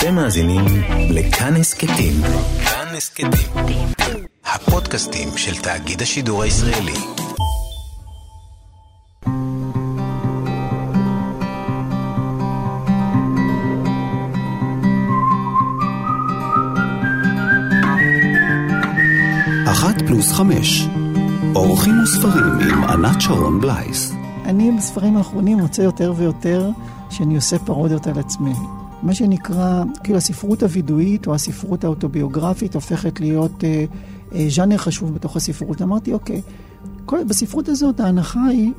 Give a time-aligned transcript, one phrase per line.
[0.00, 0.64] אתם מאזינים
[1.10, 2.12] לכאן הסכתים.
[2.64, 3.30] כאן הסכתים.
[4.44, 6.92] הפודקאסטים של תאגיד השידור הישראלי.
[19.66, 20.86] אחת פלוס חמש,
[21.54, 24.12] אורחים וספרים עם ענת שרון בלייס.
[24.44, 26.70] אני בספרים האחרונים מוצא יותר ויותר
[27.10, 28.79] שאני עושה פרודיות על עצמי.
[29.02, 33.84] מה שנקרא, כאילו הספרות הווידואית או הספרות האוטוביוגרפית הופכת להיות אה,
[34.34, 35.82] אה, ז'אנר חשוב בתוך הספרות.
[35.82, 36.42] אמרתי, אוקיי,
[37.04, 38.72] כל, בספרות הזאת ההנחה היא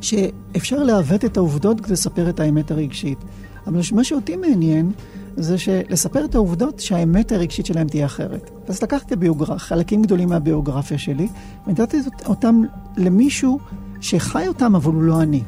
[0.00, 3.18] שאפשר לעוות את העובדות כדי לספר את האמת הרגשית.
[3.66, 4.92] אבל מה שאותי מעניין
[5.36, 5.56] זה
[5.88, 8.50] לספר את העובדות שהאמת הרגשית שלהם תהיה אחרת.
[8.68, 11.28] אז לקחתי ביוגרפיה, חלקים גדולים מהביוגרפיה שלי,
[11.66, 12.62] ונתתי אותם
[12.96, 13.58] למישהו
[14.00, 15.42] שחי אותם, אבל הוא לא אני.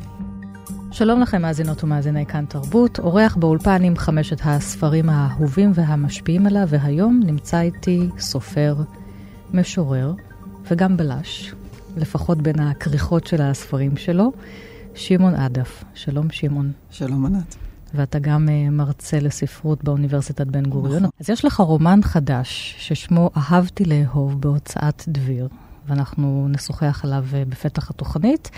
[0.92, 2.98] שלום לכם, מאזינות ומאזיני כאן תרבות.
[2.98, 8.76] אורח באולפן עם חמשת הספרים האהובים והמשפיעים עליו, והיום נמצא איתי סופר,
[9.52, 10.12] משורר
[10.70, 11.54] וגם בלש,
[11.96, 14.32] לפחות בין הכריכות של הספרים שלו,
[14.94, 15.84] שמעון עדף.
[15.94, 16.72] שלום, שמעון.
[16.90, 17.56] שלום, ענת.
[17.94, 20.96] ואתה גם uh, מרצה לספרות באוניברסיטת בן גוריון.
[20.96, 21.10] נכון.
[21.20, 25.48] אז יש לך רומן חדש ששמו אהבתי לאהוב בהוצאת דביר,
[25.86, 28.50] ואנחנו נשוחח עליו uh, בפתח התוכנית.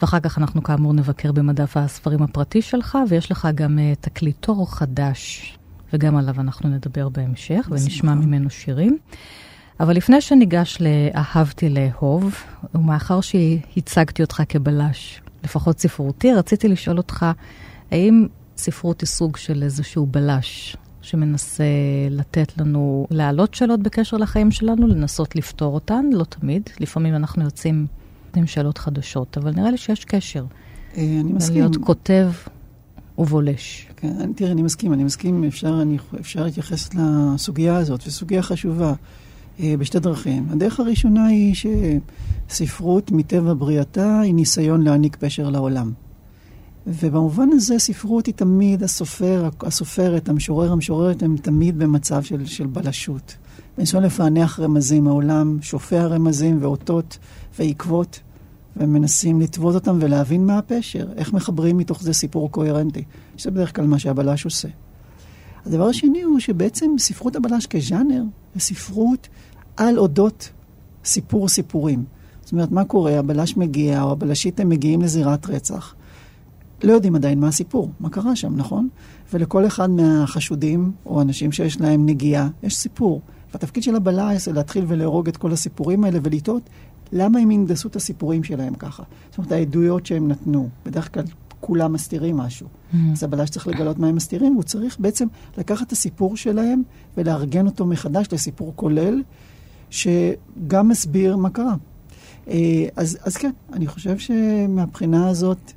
[0.00, 5.52] ואחר כך אנחנו כאמור נבקר במדף הספרים הפרטי שלך, ויש לך גם uh, תקליטור חדש,
[5.92, 8.98] וגם עליו אנחנו נדבר בהמשך, ונשמע ממנו שירים.
[9.80, 12.34] אבל לפני שניגש ל"אהבתי לאהוב",
[12.74, 17.26] ומאחר שהצגתי אותך כבלש, לפחות ספרותי, רציתי לשאול אותך,
[17.90, 21.64] האם ספרות היא סוג של איזשהו בלש שמנסה
[22.10, 27.86] לתת לנו, להעלות שאלות בקשר לחיים שלנו, לנסות לפתור אותן, לא תמיד, לפעמים אנחנו יוצאים
[28.46, 30.44] שאלות חדשות, אבל נראה לי שיש קשר.
[30.96, 31.54] אה, אני מסכים.
[31.54, 32.30] להיות כותב
[33.18, 33.86] ובולש.
[33.96, 38.92] כן, תראה, אני מסכים, אני מסכים, אפשר, אני, אפשר להתייחס לסוגיה הזאת, זו סוגיה חשובה,
[39.60, 40.46] אה, בשתי דרכים.
[40.50, 41.54] הדרך הראשונה היא
[42.48, 45.92] שספרות מטבע בריאתה היא ניסיון להעניק פשר לעולם.
[46.86, 53.36] ובמובן הזה ספרות היא תמיד, הסופר, הסופרת, המשורר, המשוררת, הם תמיד במצב של, של בלשות.
[53.78, 57.18] בניסיון לפענח רמזים, העולם שופע רמזים ואותות
[57.58, 58.20] ועקבות,
[58.76, 63.04] ומנסים לטוות אותם ולהבין מה הפשר, איך מחברים מתוך זה סיפור קוהרנטי,
[63.36, 64.68] שזה בדרך כלל מה שהבלש עושה.
[65.66, 68.22] הדבר השני הוא שבעצם ספרות הבלש כז'אנר,
[68.54, 69.28] זה ספרות
[69.76, 70.50] על אודות
[71.04, 72.04] סיפור סיפורים.
[72.42, 73.18] זאת אומרת, מה קורה?
[73.18, 75.94] הבלש מגיע, או הבלשית הם מגיעים לזירת רצח.
[76.82, 78.88] לא יודעים עדיין מה הסיפור, מה קרה שם, נכון?
[79.32, 83.22] ולכל אחד מהחשודים, או אנשים שיש להם נגיעה, יש סיפור.
[83.52, 86.62] והתפקיד של הבלש זה להתחיל ולהרוג את כל הסיפורים האלה ולטעות
[87.12, 89.02] למה הם הנדסו את הסיפורים שלהם ככה.
[89.30, 91.24] זאת אומרת, העדויות שהם נתנו, בדרך כלל
[91.60, 92.66] כולם מסתירים משהו.
[92.66, 92.96] Mm-hmm.
[93.12, 95.26] אז הבלש צריך לגלות מה הם מסתירים, הוא צריך בעצם
[95.58, 96.82] לקחת את הסיפור שלהם
[97.16, 99.22] ולארגן אותו מחדש לסיפור כולל,
[99.90, 101.74] שגם מסביר מה קרה.
[102.48, 105.72] אה, אז, אז כן, אני חושב שמבחינה הזאת,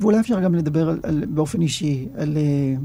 [0.00, 2.80] ואולי אפשר גם לדבר על, על, באופן אישי על uh,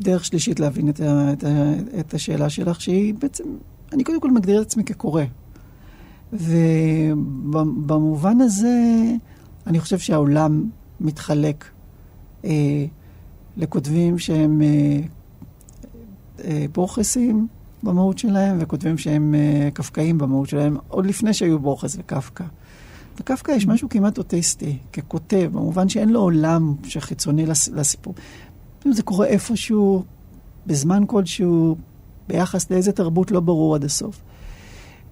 [0.00, 3.44] דרך שלישית להבין את, ה, את, ה, את השאלה שלך, שהיא בעצם,
[3.92, 5.22] אני קודם כל מגדיר את עצמי כקורא.
[6.32, 9.02] ובמובן הזה,
[9.66, 10.70] אני חושב שהעולם
[11.00, 11.64] מתחלק
[12.42, 12.46] uh,
[13.56, 16.42] לכותבים שהם uh, uh,
[16.72, 17.46] בורחסים
[17.82, 22.44] במהות שלהם, וכותבים שהם uh, קפקאים במהות שלהם, עוד לפני שהיו בורחס וקפקא.
[23.20, 28.14] לקפקא יש משהו כמעט אוטיסטי, ככותב, במובן שאין לו עולם שחיצוני לסיפור.
[28.90, 30.04] זה קורה איפשהו,
[30.66, 31.76] בזמן כלשהו,
[32.28, 34.20] ביחס לאיזה תרבות לא ברור עד הסוף.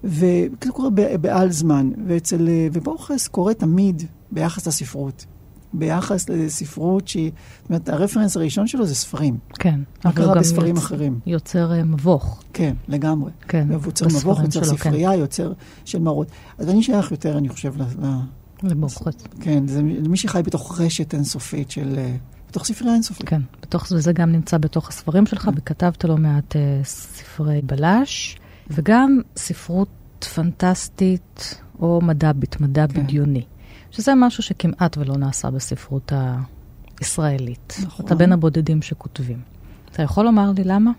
[0.03, 0.89] וזה קורה
[1.21, 5.25] בעל זמן, ואצל, ובורחס קורה תמיד ביחס לספרות.
[5.73, 9.37] ביחס לספרות שהיא, זאת אומרת, הרפרנס הראשון שלו זה ספרים.
[9.53, 9.79] כן.
[10.05, 10.85] מה קרה בספרים יוצ...
[10.85, 11.19] אחרים?
[11.25, 12.43] יוצר uh, מבוך.
[12.53, 13.31] כן, לגמרי.
[13.47, 15.19] כן, יוצר מבוך, יוצר שלו, ספרייה, כן.
[15.19, 15.53] יוצר
[15.85, 16.27] של מראות.
[16.57, 18.05] אז אני שייך יותר, אני חושב, ל...
[18.63, 19.13] לבורחס.
[19.41, 21.99] כן, זה מי שחי בתוך רשת אינסופית של...
[22.49, 23.29] בתוך ספרייה אינסופית.
[23.29, 25.51] כן, בתוך זה, זה גם נמצא בתוך הספרים שלך, כן.
[25.55, 28.37] וכתבת לא מעט uh, ספרי בלש,
[28.69, 29.89] וגם ספרות
[30.35, 33.03] פנטסטית או מדע, מדע כן.
[33.03, 33.43] בדיוני.
[33.91, 36.11] שזה משהו שכמעט ולא נעשה בספרות
[36.99, 37.77] הישראלית.
[37.83, 38.05] נכון.
[38.05, 39.37] אתה בין הבודדים שכותבים.
[39.91, 40.91] אתה יכול לומר לי למה?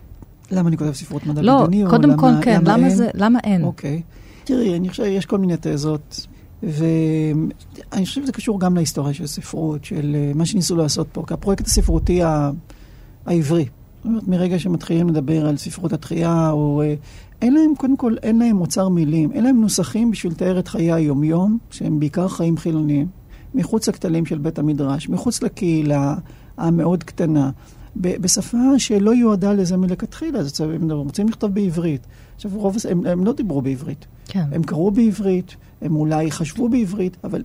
[0.50, 1.84] למה אני כותב ספרות מדע לא, בדיוני?
[1.84, 3.64] לא, קודם כל כן, למה, למה, זה, למה אין?
[3.64, 4.02] אוקיי.
[4.44, 6.26] תראי, אני חושב שיש כל מיני תזות,
[6.62, 11.34] ואני חושב שזה קשור גם להיסטוריה של ספרות, של אה, מה שניסו לעשות פה, כי
[11.34, 12.20] הפרויקט הספרותי
[13.26, 13.64] העברי.
[13.64, 16.94] זאת אומרת, מרגע שמתחילים לדבר על ספרות התחייה, או אה,
[17.42, 20.92] אין להם, קודם כל, אין להם אוצר מילים, אין להם נוסחים בשביל לתאר את חיי
[20.92, 23.06] היומיום, שהם בעיקר חיים חילוניים,
[23.54, 26.14] מחוץ לכתלים של בית המדרש, מחוץ לקהילה
[26.56, 27.50] המאוד קטנה,
[27.96, 30.38] בשפה שלא יועדה לזה מלכתחילה.
[30.38, 32.06] אז הם רוצים לכתוב בעברית.
[32.38, 34.06] עכשיו, רוב, הם, הם לא דיברו בעברית.
[34.28, 34.44] כן.
[34.52, 37.42] הם קראו בעברית, הם אולי חשבו בעברית, אבל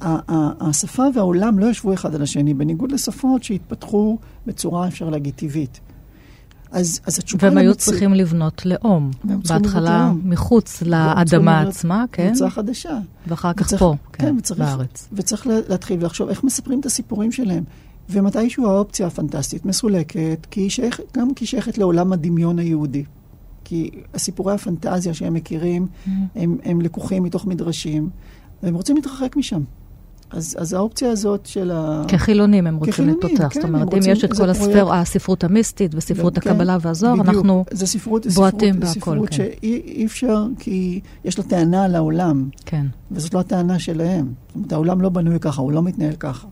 [0.00, 5.80] השפה והעולם לא ישבו אחד על השני, בניגוד לשפות שהתפתחו בצורה, אפשר להגיד, טבעית.
[6.70, 7.48] אז, אז התשובה...
[7.48, 9.10] והם היו למציא- צריכים לבנות לאום.
[9.24, 10.20] לבנות בהתחלה לאום.
[10.24, 12.28] מחוץ לאדמה לבנות עצמה, כן?
[12.28, 12.98] קבוצה חדשה.
[13.26, 15.08] ואחר כך וצריך- פה, כן, כן, וצריך, בארץ.
[15.12, 17.64] וצריך לה- להתחיל לחשוב איך מספרים את הסיפורים שלהם.
[18.10, 23.04] ומתישהו האופציה הפנטסטית מסולקת, כי היא שייכת, גם כי היא שייכת לעולם הדמיון היהודי.
[23.64, 26.10] כי הסיפורי הפנטזיה שהם מכירים, Mm-hmm.
[26.34, 28.10] הם, הם לקוחים מתוך מדרשים,
[28.62, 29.62] והם רוצים להתרחק משם.
[30.30, 32.04] אז, אז האופציה הזאת של ה...
[32.08, 33.48] כחילונים הם רוצים להתפתח.
[33.50, 37.14] כן, זאת אומרת, אם יש את כל הספר, הספרות המיסטית וספרות כן, הקבלה והזוהר.
[37.14, 37.64] אנחנו...
[37.70, 39.36] זה ספרות, בועטים בהכל, ספרות כן.
[39.36, 42.48] שאי אי אפשר, כי יש לה טענה על העולם.
[42.64, 42.86] כן.
[43.10, 44.32] וזאת לא הטענה שלהם.
[44.48, 46.46] זאת אומרת, העולם לא בנוי ככה, הוא לא מתנהל ככה.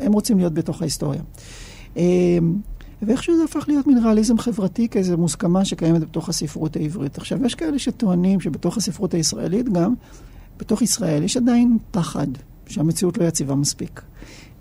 [0.00, 1.20] הם רוצים להיות בתוך ההיסטוריה.
[3.02, 7.18] ואיכשהו זה הפך להיות מין ריאליזם חברתי, כאיזו מוסכמה שקיימת בתוך הספרות העברית.
[7.18, 9.94] עכשיו, יש כאלה שטוענים שבתוך הספרות הישראלית גם,
[10.58, 12.26] בתוך ישראל יש עדיין פחד
[12.66, 14.02] שהמציאות לא יציבה מספיק.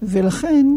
[0.01, 0.67] ולכן,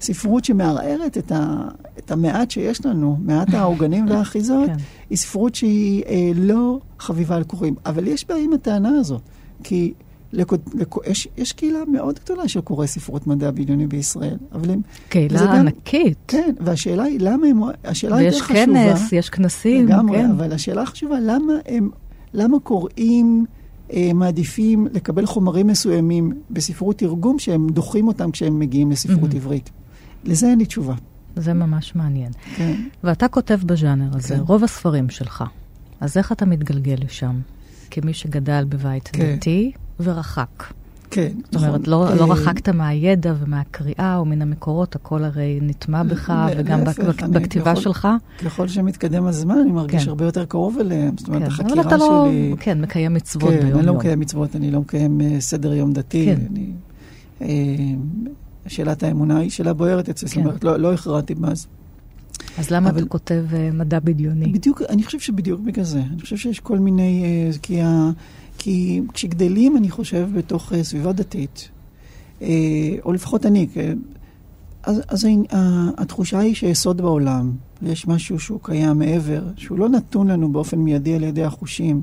[0.00, 4.76] ספרות שמערערת את, ה, את המעט שיש לנו, מעט העוגנים והאחיזות, כן.
[5.10, 7.74] היא ספרות שהיא אה, לא חביבה על קוראים.
[7.86, 9.22] אבל יש בעיה עם הטענה הזאת,
[9.64, 9.92] כי
[10.32, 14.80] לקוד, לקו, יש, יש קהילה מאוד גדולה של קוראי ספרות מדע בדיוני בישראל, אבל הם...
[15.08, 16.18] קהילה גם- ענקית.
[16.28, 17.60] כן, והשאלה היא למה הם...
[17.84, 18.66] השאלה יותר ויש חשובה...
[18.66, 20.30] כנס, יש כנסים, לגמרי, כן.
[20.30, 21.90] אבל השאלה החשובה, למה הם...
[22.34, 23.44] למה קוראים
[23.92, 29.36] אה, מעדיפים לקבל חומרים מסוימים בספרות תרגום שהם דוחים אותם כשהם מגיעים לספרות Mhm.
[29.36, 29.70] עברית?
[30.24, 30.94] לזה אין לי תשובה.
[31.36, 32.32] זה ממש מעניין.
[32.56, 32.74] כן.
[33.04, 34.40] ואתה כותב בז'אנר הזה, כן.
[34.40, 35.44] רוב הספרים שלך.
[36.00, 37.40] אז איך אתה מתגלגל לשם?
[37.90, 39.36] כמי שגדל בבית כן.
[39.36, 40.64] דתי ורחק.
[41.10, 46.02] כן, זאת אומרת, לא, אה, לא רחקת מהידע ומהקריאה או מן המקורות, הכל הרי נטמע
[46.02, 48.08] בך, וגם להפך, בכתיבה יכול- שלך.
[48.44, 50.08] ככל שמתקדם הזמן, אני מרגיש כן.
[50.08, 51.14] הרבה יותר קרוב אליהם.
[51.18, 51.48] זאת אומרת, כן.
[51.48, 52.54] החקירה לא, שלי...
[52.60, 53.96] כן, מקיים מצוות כן, אני לא ביום-יום.
[53.96, 56.24] מקיים מצוות, אני לא מקיים אה, סדר יום דתי.
[56.26, 56.40] כן.
[56.50, 56.66] אני,
[57.42, 57.48] אה,
[58.66, 60.40] שאלת האמונה היא שאלה בוערת אצלי, זאת כן.
[60.44, 61.66] אומרת, לא, לא הכרעתי מאז.
[62.58, 64.52] אז למה אבל- אתה כותב אה, מדע בדיוני?
[64.52, 66.02] בדיוק, אני חושב שבדיוק בגלל זה.
[66.12, 67.22] אני חושב שיש כל מיני...
[67.24, 68.10] אה, כי, ה,
[68.58, 71.68] כי כשגדלים, אני חושב, בתוך אה, סביבה דתית,
[72.42, 72.48] אה,
[73.04, 73.66] או לפחות אני,
[74.82, 75.26] אז, אז
[75.96, 77.52] התחושה היא שיסוד בעולם,
[77.82, 82.02] ויש משהו שהוא קיים מעבר, שהוא לא נתון לנו באופן מיידי על ידי החושים.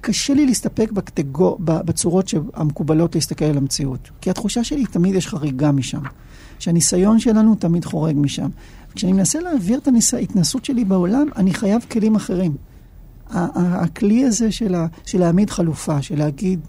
[0.00, 4.10] קשה לי להסתפק בקטגור, ב- בצורות המקובלות להסתכל על המציאות.
[4.20, 6.00] כי התחושה שלי, תמיד יש חריגה משם.
[6.58, 8.48] שהניסיון שלנו תמיד חורג משם.
[8.94, 9.88] כשאני מנסה להעביר את.
[10.12, 12.56] ההתנסות שלי בעולם, אני חייב כלים אחרים.
[13.54, 14.86] הכלי הזה של, ה...
[15.06, 16.60] של להעמיד חלופה, של להגיד,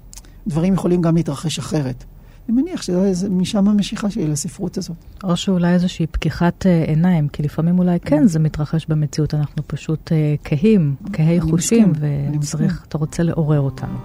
[0.48, 2.04] דברים יכולים גם להתרחש אחרת.
[2.50, 4.98] אני מניח שמשם המשיכה שלי לספרות הזאת.
[5.24, 10.12] או שאולי איזושהי פקיחת אה, עיניים, כי לפעמים אולי כן זה מתרחש במציאות, אנחנו פשוט
[10.12, 11.94] אה, כהים, כהי אני חושים,
[12.34, 12.86] וצריך.
[12.88, 13.98] אתה רוצה לעורר אותנו.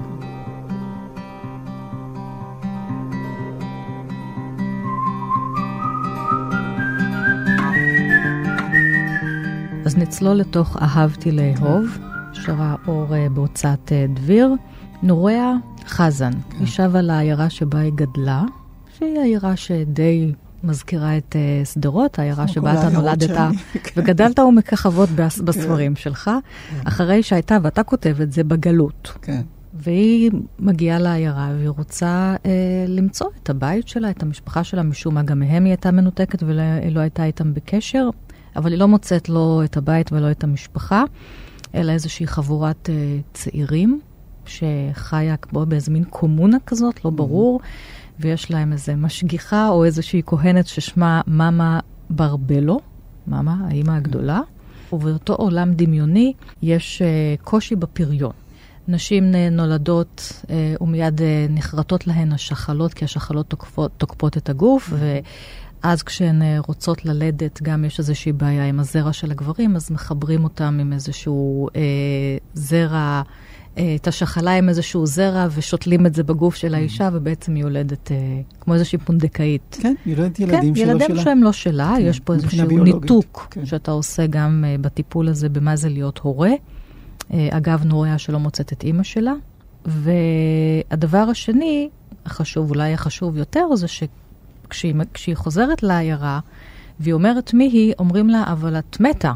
[9.87, 11.99] אז נצלול לתוך אהבתי לאהוב,
[12.51, 14.55] שראה אור אה, בהוצאת אה, דביר.
[15.03, 15.53] נוריה
[15.87, 18.45] חזן, היא שבה לעיירה שבה היא גדלה,
[18.99, 20.33] שהיא עיירה שדי
[20.65, 23.31] מזכירה את אה, שדרות, העיירה שבה אתה נולדת
[23.97, 26.31] וגדלת ומככבות בס- בספרים שלך,
[26.85, 29.13] אחרי שהייתה, ואתה כותב את זה, בגלות.
[29.23, 29.41] כן.
[29.75, 32.51] והיא מגיעה לעיירה והיא רוצה אה,
[32.89, 36.63] למצוא את הבית שלה, את המשפחה שלה, משום מה גם מהם היא הייתה מנותקת ולא
[36.91, 38.09] לא הייתה איתם בקשר,
[38.57, 41.05] אבל היא לא מוצאת לא את הבית ולא את המשפחה,
[41.75, 44.01] אלא איזושהי חבורת אה, צעירים
[44.47, 47.61] שחיה כמו באיזה מין קומונה כזאת, לא ברור,
[48.21, 52.81] ויש להם איזה משגיחה או איזושהי כהנת ששמה מאמה ברבלו,
[53.27, 54.41] מאמה, האימא הגדולה,
[54.93, 58.33] ובאותו עולם דמיוני יש אה, קושי בפריון.
[58.89, 60.45] נשים אה, נולדות
[60.81, 64.93] ומיד נחרטות להן השחלות, כי השחלות תוקפות, תוקפות את הגוף,
[65.85, 70.45] ואז כשהן אה, רוצות ללדת, גם יש איזושהי בעיה עם הזרע של הגברים, אז מחברים
[70.45, 71.83] אותם עם איזשהו אה,
[72.55, 73.23] זרע,
[73.79, 78.13] אה, את השחלה עם איזשהו זרע, ושותלים את זה בגוף של האישה, ובעצם היא יולדת
[78.13, 78.17] אה,
[78.61, 79.79] כמו איזושהי פונדקאית.
[79.81, 81.23] כן, יולדת ילדים כן, שלא ילדים שלה.
[81.23, 83.67] שהם לא שלה, כן, יש פה איזשהו ביולוגית, ניתוק כן.
[83.67, 86.51] שאתה עושה גם uh, בטיפול הזה במה זה להיות הורה.
[86.51, 89.33] Uh, אגב, נוריה שלא מוצאת את אימא שלה.
[89.87, 91.89] והדבר השני,
[92.27, 94.09] החשוב, אולי החשוב יותר, זה שכשהיא
[95.15, 96.41] כשהיא חוזרת לעיירה,
[97.01, 99.33] והיא אומרת מי היא, אומרים לה, אבל את מתה.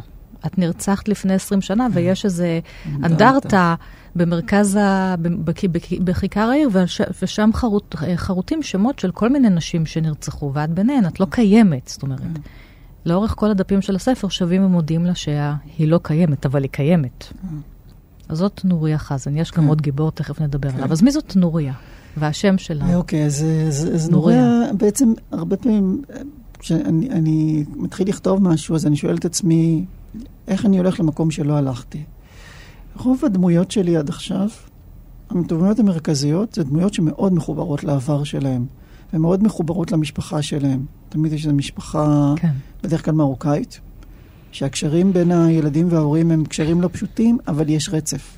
[0.47, 2.61] את נרצחת לפני 20 שנה, ויש איזה
[3.05, 3.75] אנדרטה
[4.17, 5.15] במרכז, ה...
[5.19, 7.01] בכ- בכ- בכיכר העיר, וש...
[7.23, 7.95] ושם חרוט...
[8.17, 11.89] חרוטים שמות של כל מיני נשים שנרצחו, ואת ביניהן, את לא קיימת.
[11.89, 12.21] זאת אומרת,
[13.07, 17.33] לאורך כל הדפים של הספר שבים ומודים לה שהיא לא קיימת, אבל היא קיימת.
[18.29, 19.69] אז זאת נוריה חזן, יש גם כן.
[19.69, 20.77] עוד גיבור, תכף נדבר כן.
[20.77, 20.93] עליו.
[20.93, 21.73] אז מי זאת נוריה?
[22.17, 22.97] והשם שלה?
[22.97, 24.37] אוקיי, אז, אז, אז נוריה.
[24.37, 26.03] נוריה, בעצם הרבה פעמים,
[26.59, 29.85] כשאני אני מתחיל לכתוב משהו, אז אני שואל את עצמי,
[30.49, 32.03] איך אני הולך למקום שלא הלכתי?
[32.97, 34.49] רוב הדמויות שלי עד עכשיו,
[35.31, 38.67] הדמויות המרכזיות, זה דמויות שמאוד מחוברות לעבר שלהם,
[39.13, 40.85] ומאוד מחוברות למשפחה שלהם.
[41.09, 42.53] תמיד יש איזו משפחה, כן.
[42.83, 43.81] בדרך כלל מרוקאית,
[44.53, 48.34] שהקשרים בין הילדים וההורים הם קשרים לא פשוטים, אבל יש רצף.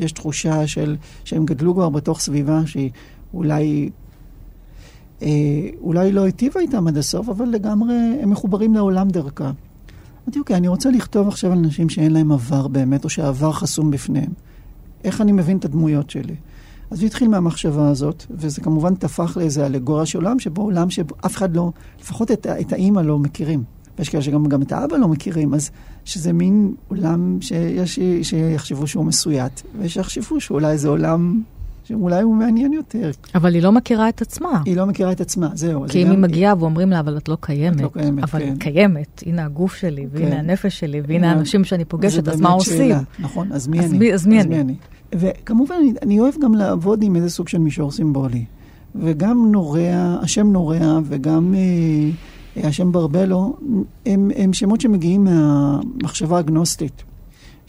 [0.00, 2.90] יש תחושה של, שהם גדלו כבר בתוך סביבה שהיא
[3.34, 3.90] אולי,
[5.22, 5.28] אה,
[5.80, 9.50] אולי לא היטיבה איתם עד הסוף, אבל לגמרי הם מחוברים לעולם דרכה.
[10.24, 13.90] אמרתי, אוקיי, אני רוצה לכתוב עכשיו על אנשים שאין להם עבר באמת, או שהעבר חסום
[13.90, 14.32] בפניהם.
[15.04, 16.34] איך אני מבין את הדמויות שלי?
[16.90, 21.36] אז זה התחיל מהמחשבה הזאת, וזה כמובן טפח לאיזה אלגוריה של עולם, שבו עולם שאף
[21.36, 23.64] אחד לא, לפחות את, את האימא לא מכירים.
[24.00, 25.70] ויש כאלה שגם גם את האבא לא מכירים, אז
[26.04, 31.42] שזה מין עולם שיש שיחשבו שהוא מסויט, ויש שיחשבו שאולי זה עולם
[31.84, 33.10] שאולי הוא מעניין יותר.
[33.34, 34.62] אבל היא לא מכירה את עצמה.
[34.64, 35.86] היא לא מכירה את עצמה, זהו.
[35.86, 37.76] זה כי אם גם- היא מגיעה ואומרים לה, אבל את לא קיימת.
[37.76, 38.46] את לא קיימת, אבל כן.
[38.46, 40.36] היא קיימת, הנה הגוף שלי, והנה כן.
[40.36, 42.76] הנפש שלי, והנה האנשים שאני פוגשת, אז מה עושים?
[42.76, 43.00] שאלה.
[43.18, 43.98] נכון, אז מי אז אני?
[43.98, 44.74] מי- אז מי אני?
[45.14, 48.44] וכמובן, אני, אני אוהב גם לעבוד עם איזה סוג של מישור סימבולי.
[48.94, 52.10] וגם נורע, השם נורע וגם אה,
[52.56, 53.56] השם ברבלו,
[54.06, 57.02] הם, הם שמות שמגיעים מהמחשבה הגנוסטית.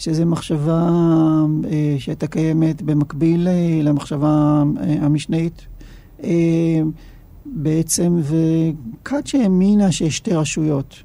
[0.01, 0.89] שזו מחשבה
[1.71, 5.61] אה, שהייתה קיימת במקביל אה, למחשבה אה, המשנית.
[6.23, 6.29] אה,
[7.45, 10.95] בעצם, וכת שהאמינה שיש שתי רשויות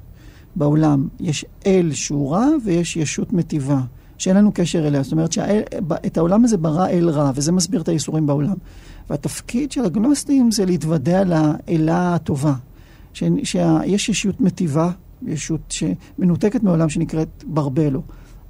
[0.55, 1.07] בעולם.
[1.19, 3.79] יש אל שהוא רע ויש ישות מטיבה,
[4.17, 5.03] שאין לנו קשר אליה.
[5.03, 8.55] זאת אומרת שאת העולם הזה ברא אל רע, וזה מסביר את האיסורים בעולם.
[9.09, 12.53] והתפקיד של הגנוסטים זה להתוודע לאלה הטובה.
[13.17, 14.91] ש- שיש ישות מטיבה,
[15.27, 18.01] ישות שמנותקת מעולם שנקראת ברבלו.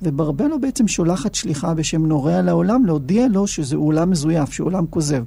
[0.01, 5.24] וברבלו בעצם שולחת שליחה בשם נורע לעולם, להודיע לו שזה עולם מזויף, שהוא עולם כוזב.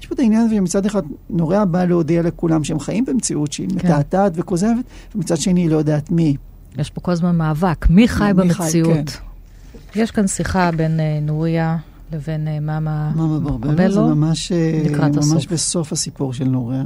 [0.00, 3.68] יש פה את העניין הזה שמצד אחד נורע בא להודיע לכולם שהם חיים במציאות שהיא
[3.68, 3.74] כן.
[3.76, 6.36] מתעתעת וכוזבת, ומצד שני היא לא יודעת מי.
[6.78, 9.10] יש פה כל הזמן מאבק, מי חי מי חי, במציאות?
[9.10, 10.00] כן.
[10.00, 11.76] יש כאן שיחה בין אה, נוריה
[12.12, 15.52] לבין אה, מאמה מאמה ברבלו ברבלו, זה ממש, אה, לקראת ממש הסוף.
[15.52, 16.82] בסוף הסיפור של נורע.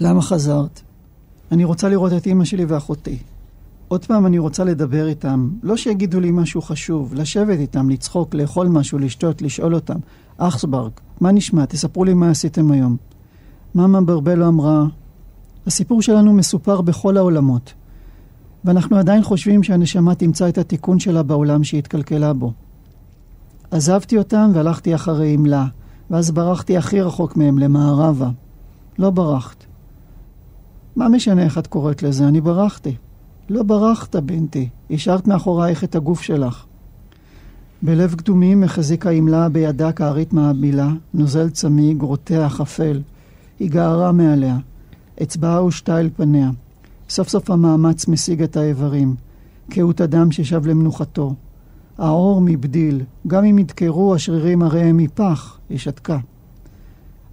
[0.00, 0.80] למה חזרת?
[1.52, 3.18] אני רוצה לראות את אימא שלי ואחותי.
[3.88, 8.68] עוד פעם אני רוצה לדבר איתם, לא שיגידו לי משהו חשוב, לשבת איתם, לצחוק, לאכול
[8.68, 9.98] משהו, לשתות, לשאול אותם.
[10.38, 10.90] אכסברג,
[11.20, 11.66] מה נשמע?
[11.66, 12.96] תספרו לי מה עשיתם היום.
[13.74, 14.84] מאמה ברבלו אמרה,
[15.66, 17.72] הסיפור שלנו מסופר בכל העולמות,
[18.64, 22.52] ואנחנו עדיין חושבים שהנשמה תמצא את התיקון שלה בעולם שהתקלקלה בו.
[23.70, 25.66] עזבתי אותם והלכתי אחרי עמלה,
[26.10, 28.28] ואז ברחתי הכי רחוק מהם, למערבה.
[28.98, 29.67] לא ברחת.
[30.96, 32.28] מה משנה איך את קוראת לזה?
[32.28, 32.94] אני ברחתי.
[33.48, 34.68] לא ברחת, בנתי.
[34.90, 36.64] השארת מאחורייך את הגוף שלך.
[37.82, 43.00] בלב קדומים החזיקה עמלה בידה כארית מעבילה, נוזל צמיג, רותח, אפל.
[43.58, 44.58] היא גערה מעליה.
[45.22, 46.50] אצבעה הושתה אל פניה.
[47.08, 49.14] סוף סוף המאמץ משיג את האיברים.
[49.70, 51.34] קהות הדם ששב למנוחתו.
[51.98, 56.18] העור מבדיל, גם אם ידקרו השרירים הרי הם מפח, היא שתקה.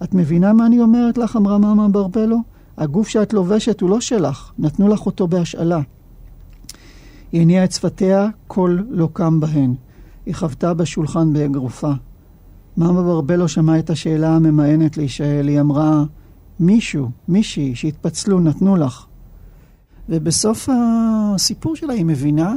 [0.04, 1.36] את מבינה מה אני אומרת לך?
[1.36, 2.38] אמרה מאמה ברבלו.
[2.77, 5.79] הגוף שאת לובשת הוא לא שלך, נתנו לך אותו בהשאלה.
[7.32, 9.74] היא הניעה את שפתיה, קול לא קם בהן.
[10.25, 11.91] היא חבטה בשולחן באגרופה.
[12.77, 15.48] מאמה ברבלו שמעה את השאלה הממאנת להישאל.
[15.48, 16.03] היא אמרה,
[16.60, 19.05] מישהו, מישהי, שהתפצלו, נתנו לך.
[20.10, 22.53] ובסוף הסיפור שלה היא מבינה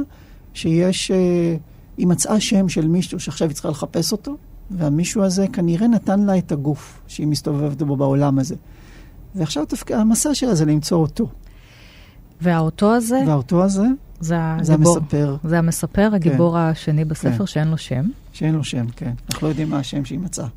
[0.53, 1.11] שיש...
[1.11, 1.55] אה,
[1.97, 4.37] היא מצאה שם של מישהו שעכשיו היא צריכה לחפש אותו,
[4.71, 8.55] והמישהו הזה כנראה נתן לה את הגוף שהיא מסתובבת בו בעולם הזה.
[9.35, 9.91] ועכשיו תפק...
[9.91, 11.27] המסע שלה זה למצוא אותו.
[12.41, 13.85] והאותו הזה, והאותו הזה,
[14.19, 14.97] זה זה הגיבור.
[14.97, 17.45] המספר, זה המספר, הגיבור השני בספר, כן.
[17.45, 18.05] שאין לו שם.
[18.33, 19.13] שאין לו שם, כן.
[19.31, 20.47] אנחנו לא יודעים מה השם שהיא מצאה.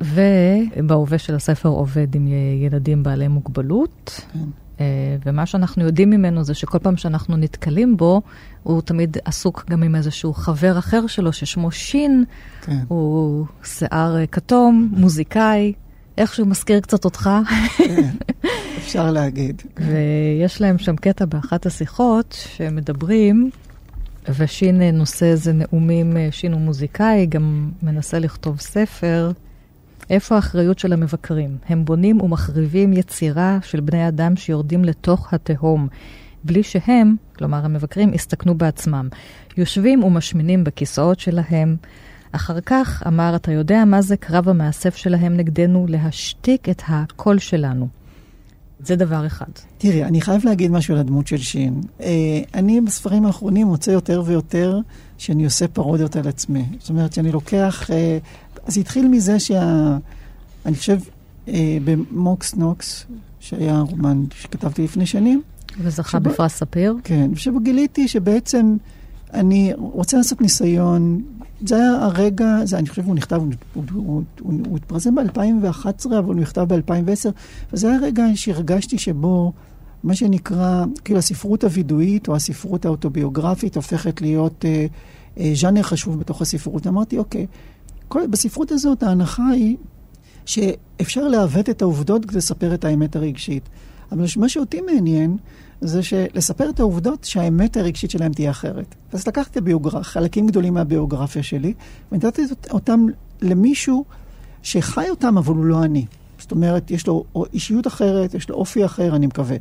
[0.00, 2.28] ובהווה של הספר עובד עם
[2.66, 4.20] ילדים בעלי מוגבלות.
[4.32, 4.38] כן.
[4.80, 8.22] אה, ומה שאנחנו יודעים ממנו זה שכל פעם שאנחנו נתקלים בו,
[8.62, 12.24] הוא תמיד עסוק גם עם איזשהו חבר אחר שלו ששמו שין,
[12.62, 12.78] כן.
[12.88, 15.72] הוא שיער אה, כתום, מוזיקאי,
[16.20, 17.30] איכשהו מזכיר קצת אותך,
[17.76, 18.10] כן.
[18.78, 19.62] אפשר להגיד.
[19.76, 23.50] ויש להם שם קטע באחת השיחות שמדברים,
[24.38, 29.32] ושין נושא איזה נאומים, אה, שין הוא מוזיקאי, גם מנסה לכתוב ספר.
[30.10, 31.56] איפה האחריות של המבקרים?
[31.68, 35.88] הם בונים ומחריבים יצירה של בני אדם שיורדים לתוך התהום,
[36.44, 39.08] בלי שהם, כלומר המבקרים, הסתכנו בעצמם.
[39.56, 41.76] יושבים ומשמינים בכיסאות שלהם.
[42.32, 45.86] אחר כך אמר, אתה יודע מה זה קרב המאסף שלהם נגדנו?
[45.88, 47.88] להשתיק את הקול שלנו.
[48.84, 49.46] זה דבר אחד.
[49.78, 51.80] תראי, אני חייב להגיד משהו על הדמות של שין.
[52.00, 54.78] אה, אני בספרים האחרונים מוצא יותר ויותר
[55.18, 56.64] שאני עושה פרודיות על עצמי.
[56.78, 57.90] זאת אומרת שאני לוקח...
[57.90, 58.18] אה,
[58.66, 59.96] אז התחיל מזה שה...
[60.66, 60.98] אני חושב,
[61.48, 63.06] אה, במוקס נוקס,
[63.40, 65.42] שהיה רומן שכתבתי לפני שנים.
[65.78, 66.30] וזכה שבו...
[66.30, 66.94] בפרס ספיר.
[67.04, 68.76] כן, ושבו גיליתי שבעצם
[69.34, 71.22] אני רוצה לעשות ניסיון
[71.66, 76.24] זה היה הרגע, זה, אני חושב שהוא נכתב, הוא, הוא, הוא, הוא התפרסם ב-2011, אבל
[76.24, 77.30] הוא נכתב ב-2010,
[77.72, 79.52] וזה היה הרגע שהרגשתי שבו,
[80.02, 84.86] מה שנקרא, כאילו הספרות הווידואית או הספרות האוטוביוגרפית הופכת להיות אה,
[85.38, 86.86] אה, ז'אנר חשוב בתוך הספרות.
[86.86, 87.46] אמרתי, אוקיי,
[88.08, 89.76] כל, בספרות הזאת ההנחה היא
[90.46, 93.68] שאפשר לעוות את העובדות כדי לספר את האמת הרגשית.
[94.12, 95.36] אבל מה שאותי מעניין
[95.80, 98.94] זה שלספר את העובדות שהאמת הרגשית שלהם תהיה אחרת.
[99.12, 101.74] אז לקחתי ביוגרפיה, חלקים גדולים מהביוגרפיה שלי,
[102.12, 103.06] ונתתי אותם
[103.42, 104.04] למישהו
[104.62, 106.06] שחי אותם, אבל הוא לא אני.
[106.38, 109.56] זאת אומרת, יש לו אישיות אחרת, יש לו אופי אחר, אני מקווה,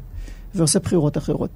[0.56, 1.50] ועושה בחירות אחרות.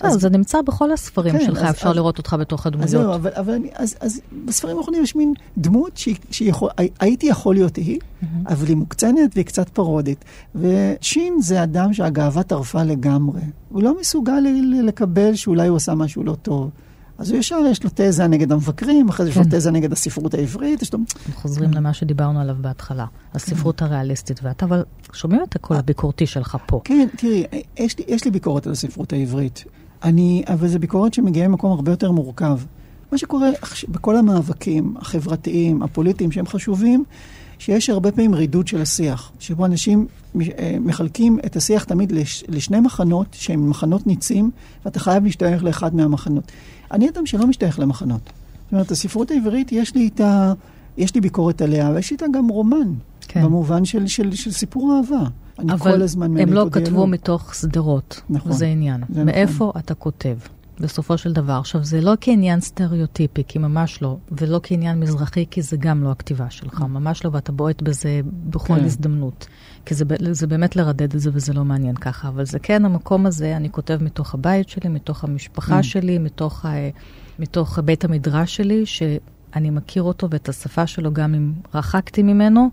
[0.00, 2.84] אז זה נמצא בכל הספרים כן, שלך, אז, אפשר אז, לראות אותך בתוך הדמויות.
[2.84, 6.00] אז זהו, אבל, אבל אני, אז, אז בספרים האחרונים יש מין דמות
[6.30, 8.26] שהייתי יכול להיות היא, mm-hmm.
[8.48, 10.24] אבל היא מוקצנת והיא קצת פרודית.
[10.54, 13.40] ושין זה אדם שהגאווה טרפה לגמרי.
[13.68, 14.40] הוא לא מסוגל
[14.82, 16.70] לקבל שאולי הוא עשה משהו לא טוב.
[17.18, 19.50] אז הוא ישר יש לו תזה נגד המבקרים, אחרי זה יש לו כן.
[19.50, 20.98] תזה נגד הספרות העברית, יש לו...
[21.34, 26.80] חוזרים למה שדיברנו עליו בהתחלה, הספרות הריאליסטית, ואתה אבל שומעים את הקול הביקורתי שלך פה.
[26.84, 27.44] כן, תראי,
[28.08, 29.64] יש לי ביקורת על הספרות העברית.
[30.04, 32.58] אני, אבל זו ביקורת שמגיעה ממקום הרבה יותר מורכב.
[33.12, 33.48] מה שקורה
[33.88, 37.04] בכל המאבקים החברתיים, הפוליטיים, שהם חשובים,
[37.58, 40.06] שיש הרבה פעמים רידוד של השיח, שבו אנשים
[40.40, 44.50] אה, מחלקים את השיח תמיד לש, לשני מחנות, שהם מחנות ניצים,
[44.84, 46.52] ואתה חייב להשתייך לאחד מהמחנות.
[46.92, 48.20] אני אדם שלא משתייך למחנות.
[48.64, 50.52] זאת אומרת, הספרות העברית, יש לי איתה,
[50.96, 52.92] יש לי ביקורת עליה, ויש איתה גם רומן,
[53.28, 53.42] כן.
[53.42, 55.28] במובן של, של, של סיפור אהבה.
[55.58, 56.32] אני כל הזמן...
[56.32, 57.08] אבל הם לא כתבו דיאלוג.
[57.08, 58.20] מתוך שדרות.
[58.30, 58.52] נכון.
[58.52, 59.00] זה עניין.
[59.00, 59.24] זה נכון.
[59.24, 59.80] מאיפה נכון.
[59.80, 60.36] אתה כותב?
[60.80, 61.52] בסופו של דבר.
[61.52, 66.10] עכשיו, זה לא כעניין סטריאוטיפי, כי ממש לא, ולא כעניין מזרחי, כי זה גם לא
[66.10, 66.86] הכתיבה שלך, mm.
[66.86, 68.84] ממש לא, ואתה בועט בזה בכל כן.
[68.84, 69.46] הזדמנות.
[69.86, 73.26] כי זה, זה באמת לרדד את זה וזה לא מעניין ככה, אבל זה כן, המקום
[73.26, 75.82] הזה, אני כותב מתוך הבית שלי, מתוך המשפחה mm.
[75.82, 76.72] שלי, מתוך, ה,
[77.38, 82.70] מתוך בית המדרש שלי, שאני מכיר אותו ואת השפה שלו גם אם רחקתי ממנו.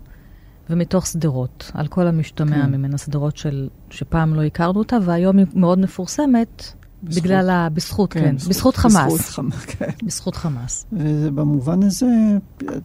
[0.70, 2.74] ומתוך שדרות, על כל המשתמע כן.
[2.74, 6.62] ממנה, שדרות של, שפעם לא הכרנו אותה, והיום היא מאוד מפורסמת.
[7.02, 7.22] בזכות.
[7.22, 7.68] בגלל ה...
[7.68, 8.20] בזכות, כן.
[8.20, 8.36] כן.
[8.36, 9.12] בזכות, בזכות חמאס.
[9.12, 9.90] בזכות חמאס, כן.
[10.04, 10.86] בזכות חמאס.
[10.92, 12.06] ובמובן הזה,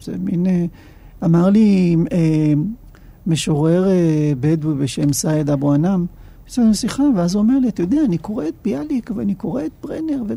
[0.00, 0.46] זה מין...
[0.46, 0.66] אה,
[1.24, 2.52] אמר לי אה,
[3.26, 6.06] משורר אה, בדואי בשם סייד אבו ענאם,
[6.48, 9.64] יש לנו שיחה, ואז הוא אומר לי, אתה יודע, אני קורא את ביאליק ואני קורא
[9.64, 10.34] את ברנר, ו...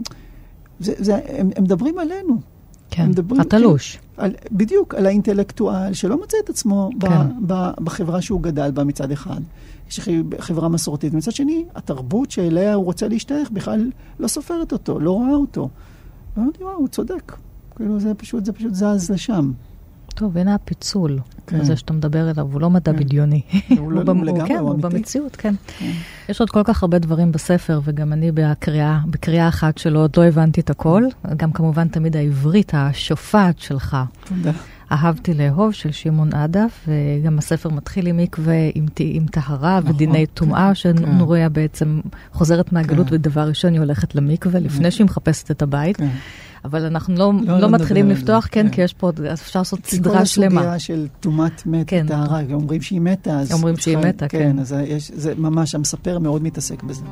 [0.79, 2.52] זה, זה, הם, הם מדברים עלינו.
[2.95, 3.95] כן, מדברים, התלוש.
[3.95, 7.07] כן, על, בדיוק, על האינטלקטואל שלא מוצא את עצמו כן.
[7.47, 9.41] ב, ב, בחברה שהוא גדל בה מצד אחד.
[9.89, 9.99] יש
[10.39, 11.13] חברה מסורתית.
[11.13, 15.69] מצד שני, התרבות שאליה הוא רוצה להשתייך בכלל לא סופרת אותו, לא רואה אותו.
[16.37, 17.35] ואמרתי, וואו, הוא צודק.
[17.75, 19.51] כאילו, זה פשוט, זה פשוט זז לשם.
[20.13, 21.19] טוב, הנה הפיצול.
[21.47, 21.59] כן.
[21.61, 22.99] הזה שאתה מדבר אליו, הוא לא מדע כן.
[22.99, 23.41] בדיוני.
[23.77, 24.87] הוא, לא, הוא לגמרי, כן, הוא אמיתי.
[24.87, 25.53] במציאות, כן.
[25.79, 25.91] כן.
[26.29, 30.23] יש עוד כל כך הרבה דברים בספר, וגם אני בקריאה, בקריאה אחת שלו עוד לא
[30.23, 31.03] הבנתי את הכל.
[31.37, 33.97] גם כמובן תמיד העברית, השופעת שלך.
[34.25, 34.51] תודה.
[34.91, 40.27] אהבתי לאהוב של שמעון עדף, וגם הספר מתחיל עם מקווה עם, עם טהרה נכון, ודיני
[40.27, 41.53] כן, טומאה, כן, שנוריה כן.
[41.53, 41.99] בעצם
[42.31, 43.15] חוזרת מהגלות, כן.
[43.15, 45.97] ודבר ראשון היא הולכת למקווה, לפני שהיא מחפשת את הבית.
[46.65, 49.85] אבל אנחנו לא, לא, לא מתחילים לפתוח, כן, כן, כי יש פה, אז אפשר לעשות
[49.85, 50.49] סדרה שלמה.
[50.49, 52.07] כל הסוגיה של טומאת מת, כן.
[52.07, 53.53] טהרה, אומרים שהיא מתה, אז...
[53.53, 54.39] אומרים שהיא מתה, כן.
[54.39, 57.05] כן, אז יש, זה ממש, המספר מאוד מתעסק בזה.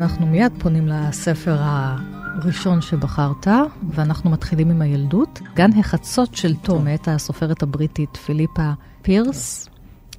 [0.00, 3.46] אנחנו מיד פונים לספר הראשון שבחרת,
[3.94, 5.40] ואנחנו מתחילים עם הילדות.
[5.54, 8.70] גן החצות של תום, מאת הסופרת הבריטית פיליפה
[9.02, 9.68] פירס.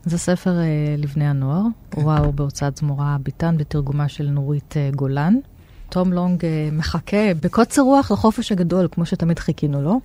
[0.06, 2.02] זה ספר uh, לבני הנוער, כן.
[2.02, 5.36] וואו, בהוצאת זמורה ביטן, בתרגומה של נורית uh, גולן.
[5.90, 10.00] תום לונג uh, מחכה בקוצר רוח לחופש הגדול, כמו שתמיד חיכינו לו.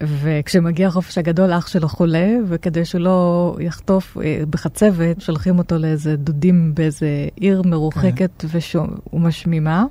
[0.00, 6.16] וכשמגיע החופש הגדול, אח שלו חולה, וכדי שהוא לא יחטוף אה, בחצבת, שולחים אותו לאיזה
[6.16, 8.78] דודים באיזה עיר מרוחקת כן.
[9.12, 9.84] ומשמימה.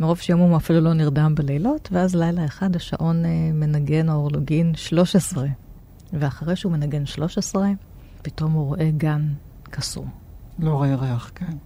[0.00, 5.46] מרוב שיום הוא אפילו לא נרדם בלילות, ואז לילה אחד השעון אה, מנגן האורלוגין 13.
[6.12, 7.70] ואחרי שהוא מנגן 13,
[8.22, 9.28] פתאום הוא רואה גן
[9.62, 10.08] קסום.
[10.58, 11.56] לא רואה ריח, כן.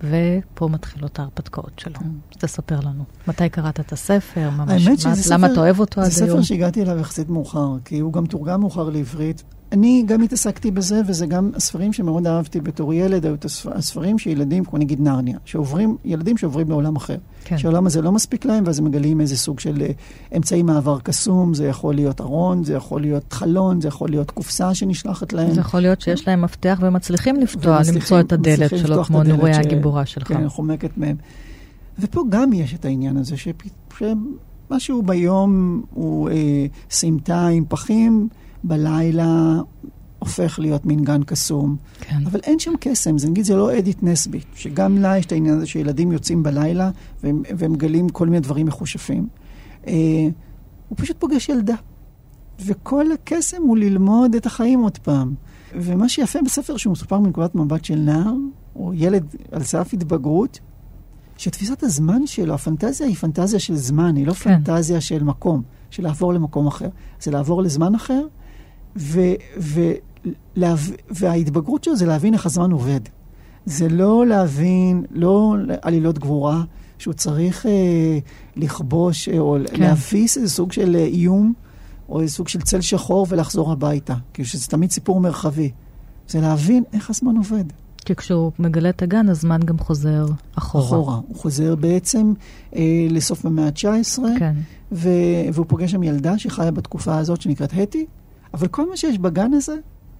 [0.00, 1.94] ופה מתחילות ההרפתקאות שלו.
[1.94, 2.08] כן.
[2.30, 3.04] תספר לנו.
[3.28, 4.50] מתי קראת את הספר?
[4.50, 5.34] ממש, האמת שזה ספר...
[5.34, 6.14] למה אתה אוהב אותו עד היום?
[6.14, 9.42] זה ספר שהגעתי אליו יחסית מאוחר, כי הוא גם תורגם מאוחר לעברית.
[9.74, 13.34] אני גם התעסקתי בזה, וזה גם הספרים שמאוד אהבתי בתור ילד, היו
[13.74, 17.16] הספרים שילדים, כמו נגיד נרניה, שעוברים, ילדים שעוברים לעולם אחר.
[17.44, 17.58] כן.
[17.58, 19.90] שהעולם הזה לא מספיק להם, ואז הם מגלים איזה סוג של אה,
[20.36, 24.74] אמצעי מעבר קסום, זה יכול להיות ארון, זה יכול להיות חלון, זה יכול להיות קופסה
[24.74, 25.54] שנשלחת להם.
[25.54, 29.54] זה יכול להיות שיש להם מפתח והם מצליחים לפתוח, למצוא את הדלת שלו, כמו נורי
[29.54, 29.58] ש...
[29.58, 30.28] הגיבורה שלך.
[30.28, 31.16] כן, חומקת מהם.
[31.98, 33.48] ופה גם יש את העניין הזה, ש...
[33.98, 38.28] שמשהו ביום הוא אה, סמטה עם פחים,
[38.64, 39.60] בלילה
[40.18, 41.76] הופך להיות מין גן קסום.
[42.00, 42.26] כן.
[42.26, 45.56] אבל אין שם קסם, זה נגיד, זה לא אדית נסבי, שגם לה יש את העניין
[45.56, 46.90] הזה שילדים יוצאים בלילה
[47.22, 49.28] והם, והם מגלים כל מיני דברים מחושפים.
[49.86, 49.92] אה,
[50.88, 51.74] הוא פשוט פוגש ילדה.
[52.60, 55.34] וכל הקסם הוא ללמוד את החיים עוד פעם.
[55.74, 58.32] ומה שיפה בספר שהוא מסופר מנקודת מבט של נער,
[58.76, 60.60] או ילד על סף התבגרות,
[61.36, 64.56] שתפיסת הזמן שלו, הפנטזיה היא פנטזיה של זמן, היא לא כן.
[64.56, 66.88] פנטזיה של מקום, של לעבור למקום אחר.
[67.20, 68.26] זה לעבור לזמן אחר,
[68.96, 69.20] ו,
[69.58, 69.92] ו,
[70.56, 70.74] לה,
[71.10, 73.00] וההתבגרות שלו זה להבין איך הזמן עובד.
[73.66, 76.62] זה לא להבין, לא עלילות גבורה,
[76.98, 78.18] שהוא צריך אה,
[78.56, 79.80] לכבוש אה, או כן.
[79.80, 81.52] להפיס איזה סוג של אה, איום,
[82.08, 84.14] או איזה סוג של צל שחור ולחזור הביתה.
[84.32, 85.70] כאילו שזה תמיד סיפור מרחבי.
[86.28, 87.64] זה להבין איך הזמן עובד.
[88.04, 90.84] כי כשהוא מגלה את הגן, הזמן גם חוזר אחורה.
[90.84, 91.20] אחורה.
[91.28, 92.32] הוא חוזר בעצם
[92.76, 94.54] אה, לסוף המאה ה-19, כן.
[94.92, 95.08] ו-
[95.52, 98.06] והוא פוגש שם ילדה שחיה בתקופה הזאת שנקראת הטי,
[98.54, 99.76] אבל כל מה שיש בגן הזה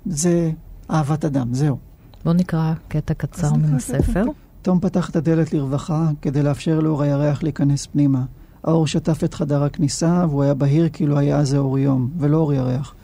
[0.07, 0.51] זה
[0.91, 1.77] אהבת אדם, זהו.
[2.25, 4.25] בואו נקרא קטע קצר מן הספר.
[4.63, 8.25] תום פתח את הדלת לרווחה כדי לאפשר לאור הירח להיכנס פנימה.
[8.65, 12.53] האור שטף את חדר הכניסה, והוא היה בהיר כאילו היה זה אור יום, ולא אור
[12.53, 12.95] ירח.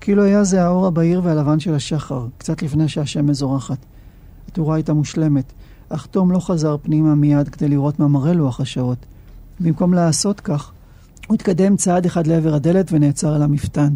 [0.00, 3.78] כאילו היה זה האור הבהיר והלבן של השחר, קצת לפני שהשמש זורחת.
[4.48, 5.52] התאורה הייתה מושלמת,
[5.88, 9.06] אך תום לא חזר פנימה מיד כדי לראות מה מראה לוח השעות.
[9.60, 10.72] במקום לעשות כך,
[11.28, 13.94] הוא התקדם צעד אחד לעבר הדלת ונעצר על המפתן.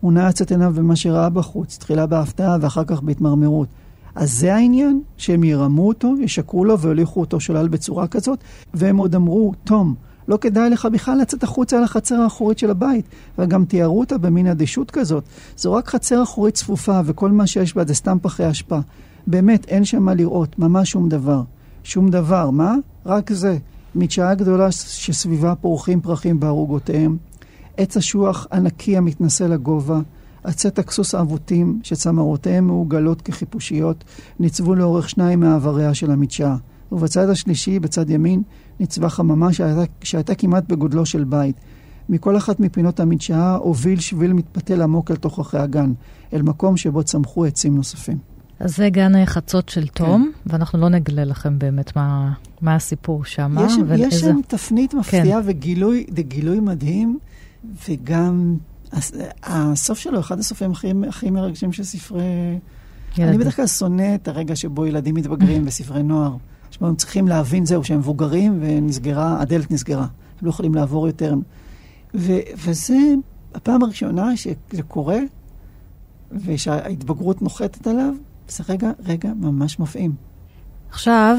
[0.00, 3.68] הוא נעץ את עיניו במה שראה בחוץ, תחילה בהפתעה ואחר כך בהתמרמרות.
[4.14, 5.00] אז זה העניין?
[5.16, 8.38] שהם ירמו אותו, ישקרו לו והוליכו אותו שולל בצורה כזאת?
[8.74, 9.94] והם עוד אמרו, תום,
[10.28, 13.04] לא כדאי לך בכלל לצאת החוצה לחצר האחורית של הבית.
[13.38, 15.24] וגם תיארו אותה במין אדישות כזאת.
[15.56, 18.78] זו רק חצר אחורית צפופה, וכל מה שיש בה זה סתם פחי אשפה.
[19.26, 21.42] באמת, אין שם מה לראות, ממש שום דבר.
[21.84, 22.74] שום דבר, מה?
[23.06, 23.58] רק זה.
[23.94, 27.16] מדשאה גדולה שסביבה פורחים פרחים בערוגותיהם,
[27.80, 30.00] עץ אשוח ענקי המתנשא לגובה,
[30.44, 34.04] עצי טקסוס אבותים שצמרותיהם מעוגלות כחיפושיות,
[34.40, 36.56] ניצבו לאורך שניים מעבריה של המדשאה.
[36.92, 38.42] ובצד השלישי, בצד ימין,
[38.80, 41.56] ניצבה חממה שהייתה, שהייתה כמעט בגודלו של בית.
[42.08, 45.92] מכל אחת מפינות המדשאה הוביל שביל מתפתל עמוק אל תוככי הגן,
[46.32, 48.18] אל מקום שבו צמחו עצים נוספים.
[48.60, 50.50] אז זה גן החצות של תום, כן.
[50.52, 53.56] ואנחנו לא נגלה לכם באמת מה, מה הסיפור שם.
[53.66, 54.06] יש, ולאיזה...
[54.06, 55.48] יש שם תפנית מפתיעה כן.
[55.48, 57.18] וגילוי, וגילוי מדהים,
[57.88, 58.56] וגם
[59.42, 62.58] הסוף שלו, אחד הסופים הכי, הכי מרגשים של ספרי...
[63.18, 63.28] ילד.
[63.28, 66.36] אני בדרך כלל שונא את הרגע שבו ילדים מתבגרים בספרי נוער.
[66.70, 70.06] שבו הם צריכים להבין, זהו, שהם מבוגרים ונסגרה, הדלת נסגרה.
[70.40, 71.34] הם לא יכולים לעבור יותר.
[72.14, 72.98] ו, וזה
[73.54, 75.18] הפעם הראשונה שזה קורה,
[76.32, 78.14] ושההתבגרות נוחתת עליו,
[78.48, 80.14] זה רגע, רגע ממש מפעים.
[80.90, 81.38] עכשיו,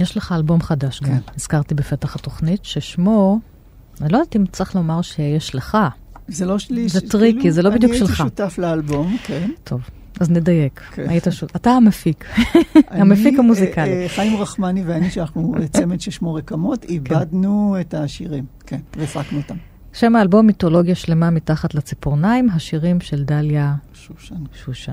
[0.00, 1.12] יש לך אלבום חדש כן.
[1.12, 3.40] גם, הזכרתי בפתח התוכנית, ששמו,
[4.02, 5.78] אני לא יודעת אם צריך לומר שיש לך.
[6.28, 6.88] זה לא שלי.
[6.88, 7.02] זה ש...
[7.02, 8.20] tricky, כאילו, זה לא בדיוק שלך.
[8.20, 9.50] אני הייתי שותף לאלבום, כן.
[9.64, 9.80] טוב.
[10.20, 11.08] אז נדייק, כן.
[11.08, 12.24] היית שותף, אתה המפיק,
[12.90, 13.92] המפיק המוזיקלי.
[13.92, 16.88] אה, אה, חיים רחמני ואני, שאנחנו צמד ששמו רקמות, כן.
[16.88, 19.56] איבדנו את השירים, כן, והפקנו אותם.
[19.92, 24.34] שם האלבום מיתולוגיה שלמה מתחת לציפורניים, השירים של דליה שושן.
[24.64, 24.92] שושן.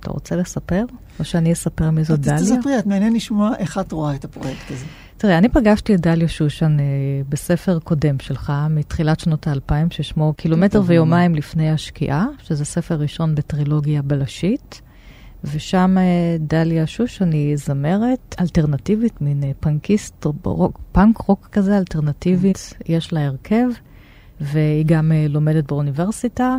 [0.00, 0.84] אתה רוצה לספר?
[1.18, 2.38] או שאני אספר מי זאת דליה?
[2.38, 4.84] תספרי, את מעניין לשמוע איך את רואה את הפרויקט הזה.
[5.16, 6.84] תראה, אני פגשתי את דליה שושן אה,
[7.28, 14.02] בספר קודם שלך, מתחילת שנות האלפיים, ששמו קילומטר ויומיים לפני השקיעה, שזה ספר ראשון בטרילוגיה
[14.02, 14.82] בלשית.
[15.44, 22.74] ושם אה, דליה שושן היא זמרת אלטרנטיבית, מין אה, פנקיסט, רוק, פאנק רוק כזה אלטרנטיבית,
[22.88, 23.68] יש לה הרכב,
[24.40, 26.56] והיא גם אה, לומדת באוניברסיטה,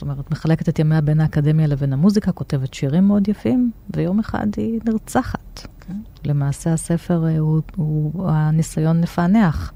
[0.00, 4.46] זאת אומרת, מחלקת את ימיה בין האקדמיה לבין המוזיקה, כותבת שירים מאוד יפים, ויום אחד
[4.56, 5.58] היא נרצחת.
[5.58, 5.86] Okay.
[5.86, 5.96] כן.
[6.24, 9.72] למעשה הספר אה, הוא, הוא הניסיון לפענח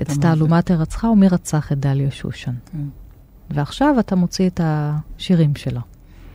[0.00, 2.50] את תעלומת הירצחה ומי רצח את דליה שושן.
[2.50, 2.70] Okay.
[2.72, 2.84] כן.
[3.50, 5.80] ועכשיו אתה מוציא את השירים שלה.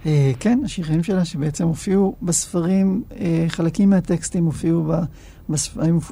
[0.04, 0.08] Uh,
[0.40, 3.14] כן, השירים שלה שבעצם הופיעו בספרים, uh,
[3.48, 5.10] חלקים מהטקסטים הופיעו, בספ...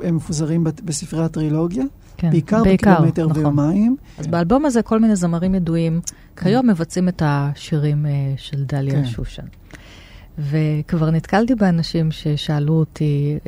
[0.03, 1.83] הם מפוזרים בספרי הטרילוגיה.
[2.17, 3.37] כן, בעיקר, בעיקר בקילומטר נכון.
[3.37, 3.95] ויומיים.
[4.17, 4.31] אז כן.
[4.31, 6.01] באלבום הזה כל מיני זמרים ידועים
[6.37, 6.69] כיום כן.
[6.69, 9.05] מבצעים את השירים uh, של דליה כן.
[9.05, 9.43] שושן.
[10.37, 13.47] וכבר נתקלתי באנשים ששאלו אותי, uh,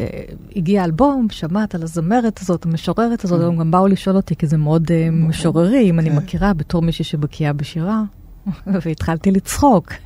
[0.55, 3.45] הגיע אלבום, שמעת על הזמרת הזאת, המשוררת הזאת, כן.
[3.45, 5.99] הם גם באו לשאול אותי, כי זה מאוד uh, משוררי, אם כן.
[5.99, 8.03] אני מכירה בתור מישהי שבקיאה בשירה.
[8.85, 9.93] והתחלתי לצחוק,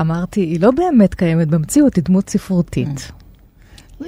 [0.00, 3.12] אמרתי, היא לא באמת קיימת במציאות, היא דמות ספרותית.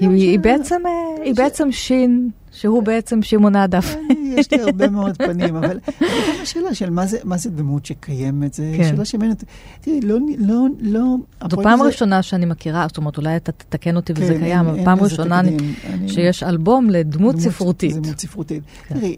[0.00, 0.10] כן.
[0.10, 0.90] היא בעצם, אה,
[1.24, 3.94] היא בעצם שין, שהוא בעצם שמעון עדף.
[3.96, 4.00] אה,
[4.36, 6.06] יש לי הרבה מאוד פנים, אבל גם
[6.42, 8.84] השאלה של מה זה, מה זה דמות שקיימת, זו כן.
[8.84, 9.44] שאלה שמעניינת.
[9.80, 11.16] תראי, לא, לא, לא...
[11.50, 14.84] זו פעם ראשונה שאני מכירה, זאת אומרת, אולי אתה תתקן אותי וזה כן, קיים, אבל
[14.84, 15.74] פעם ראשונה אני- תקדים.
[15.92, 17.94] אני- שיש אלבום לדמות ספרותית.
[17.94, 18.62] זה דמות ספרותית.
[18.88, 18.94] כן.
[18.94, 19.16] תראי,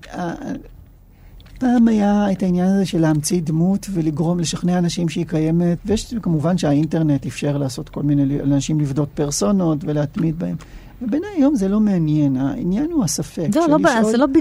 [1.59, 6.59] פעם היה את העניין הזה של להמציא דמות ולגרום, לשכנע אנשים שהיא קיימת, ויש כמובן
[6.59, 10.57] שהאינטרנט אפשר לעשות כל מיני, לאנשים לבדות פרסונות ולהתמיד בהם.
[11.03, 13.47] ובעיניי היום זה לא מעניין, העניין הוא הספק.
[13.55, 14.37] של לא, ב- לשאול- זה לא ב-.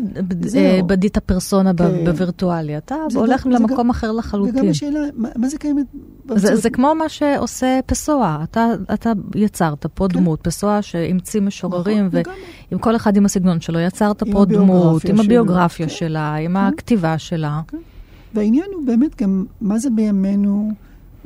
[0.58, 2.06] אה, בדית הפרסונה ב- כן.
[2.06, 4.70] בווירטואלי, אתה זה הולך גם- זה למקום גם- אחר וגם לחלוטין.
[4.70, 6.00] השאלה, מה, מה זה קיימת זה,
[6.34, 6.62] במציאות?
[6.62, 10.20] זה כמו מה שעושה פסואה, אתה, אתה יצרת פה כן.
[10.20, 12.34] דמות, פסואה שהמציא משוררים, נכון.
[12.72, 15.94] ועם כל אחד עם הסגנון שלו, יצרת פה דמות, עם הביוגרפיה כן.
[15.96, 16.60] שלה, עם כן.
[16.60, 17.62] הכתיבה שלה.
[18.34, 20.72] והעניין הוא באמת גם, מה זה בימינו,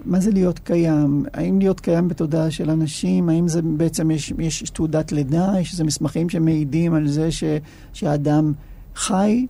[0.05, 1.25] מה זה להיות קיים?
[1.33, 3.29] האם להיות קיים בתודעה של אנשים?
[3.29, 5.53] האם זה בעצם, יש, יש תעודת לידה?
[5.59, 7.43] יש איזה מסמכים שמעידים על זה ש,
[7.93, 8.53] שהאדם
[8.95, 9.45] חי?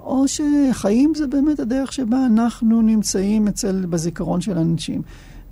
[0.00, 5.02] או שחיים זה באמת הדרך שבה אנחנו נמצאים אצל, בזיכרון של אנשים.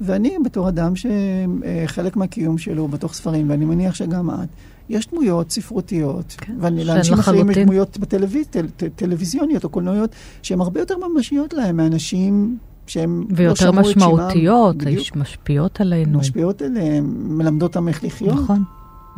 [0.01, 4.49] ואני בתור אדם שחלק מהקיום שלו בתוך ספרים, ואני מניח שגם את,
[4.89, 7.59] יש דמויות ספרותיות, כן, ולאנשים אחרים יש.
[7.59, 10.11] דמויות בטלוויז, טל, טל, טלוויזיוניות או קולנועיות
[10.43, 14.03] שהן הרבה יותר ממשיות להם מאנשים שהם לא ויותר שמעו את שמם.
[14.03, 16.19] משמעותיות, בדיוק, משפיעות עלינו.
[16.19, 18.35] משפיעות עליהם, מלמדות אותם איך לחיות.
[18.35, 18.65] נכון.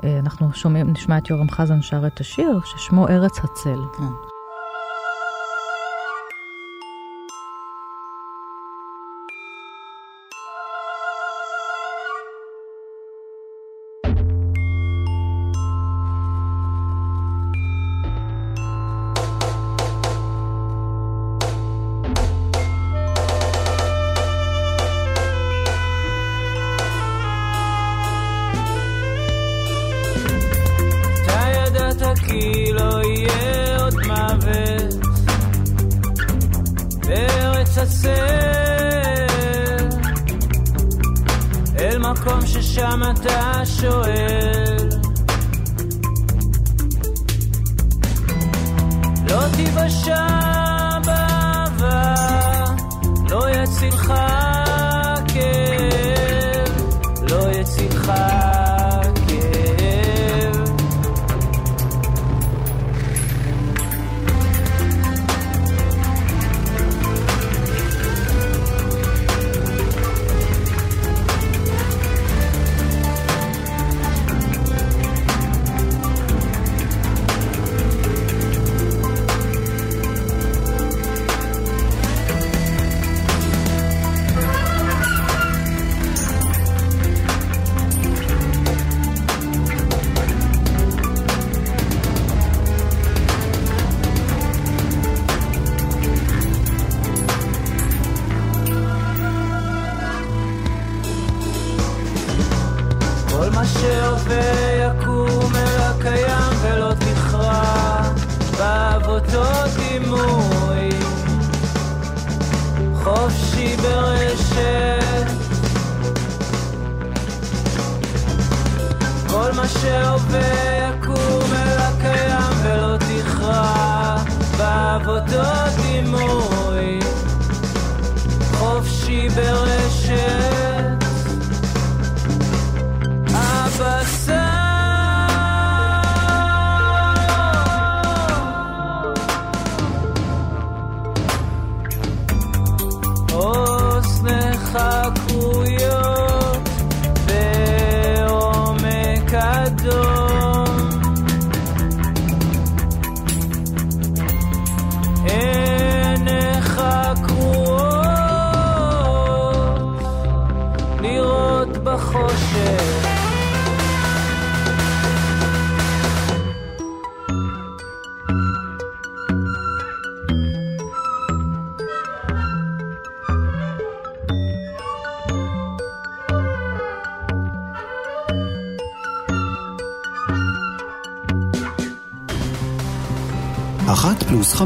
[0.04, 3.78] אה, אנחנו שומעים, נשמע את יורם חזן שר את השיר, ששמו ארץ הצל.
[3.98, 4.35] כן.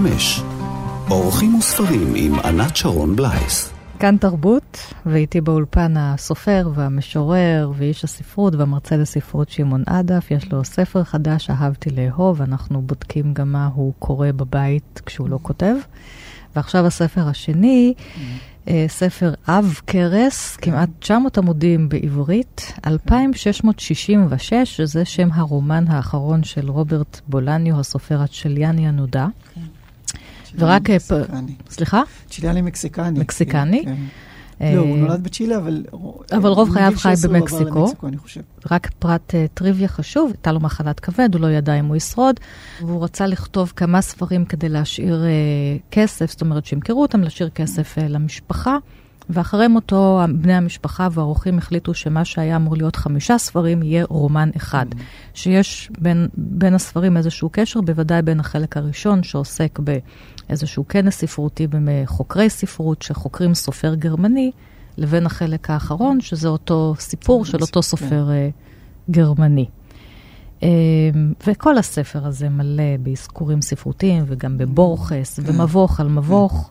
[0.00, 0.42] חמש.
[1.10, 3.72] אורחים וספרים עם ענת שרון בלייס.
[3.98, 10.30] כאן תרבות, ואיתי באולפן הסופר והמשורר ואיש הספרות והמרצה לספרות שמעון עדף.
[10.30, 15.38] יש לו ספר חדש, אהבתי לאהוב, אנחנו בודקים גם מה הוא קורא בבית כשהוא לא
[15.42, 15.74] כותב.
[16.56, 17.94] ועכשיו הספר השני,
[18.68, 27.20] אה, ספר אב קרס, כמעט 900 עמודים בעברית, 2666, שזה שם הרומן האחרון של רוברט
[27.28, 29.26] בולניו, הסופר הצ'ליאני הנודע.
[29.54, 29.60] כן.
[30.58, 30.90] ורק...
[30.90, 31.54] אה, מקסיקני.
[31.70, 32.02] סליחה?
[32.30, 33.20] צ'יליאני מקסיקני.
[33.20, 33.82] מקסיקני?
[33.84, 34.02] כן, כן.
[34.60, 35.84] אה, לא, הוא נולד בצ'ילה, אבל...
[36.32, 37.92] אבל רוב חייו חי 16 הוא עבר במקסיקו.
[38.70, 42.40] רק פרט uh, טריוויה חשוב, הייתה לו מחלת כבד, הוא לא ידע אם הוא ישרוד,
[42.80, 45.24] והוא רצה לכתוב כמה ספרים כדי להשאיר
[45.90, 48.76] כסף, זאת אומרת שימכרו אותם, להשאיר כסף למשפחה.
[49.32, 54.86] ואחרי מותו, בני המשפחה והאורחים החליטו שמה שהיה אמור להיות חמישה ספרים יהיה רומן אחד.
[55.34, 59.78] שיש בין, בין הספרים איזשהו קשר, בוודאי בין החלק הראשון שעוסק
[60.50, 64.50] באיזשהו כנס ספרותי בחוקרי ספרות שחוקרים סופר גרמני,
[64.98, 68.48] לבין החלק האחרון, שזה אותו סיפור של אותו סופר אה,
[69.10, 69.66] גרמני.
[70.62, 70.68] אה,
[71.46, 76.70] וכל הספר הזה מלא באזכורים ספרותיים וגם בבורכס ומבוך על מבוך.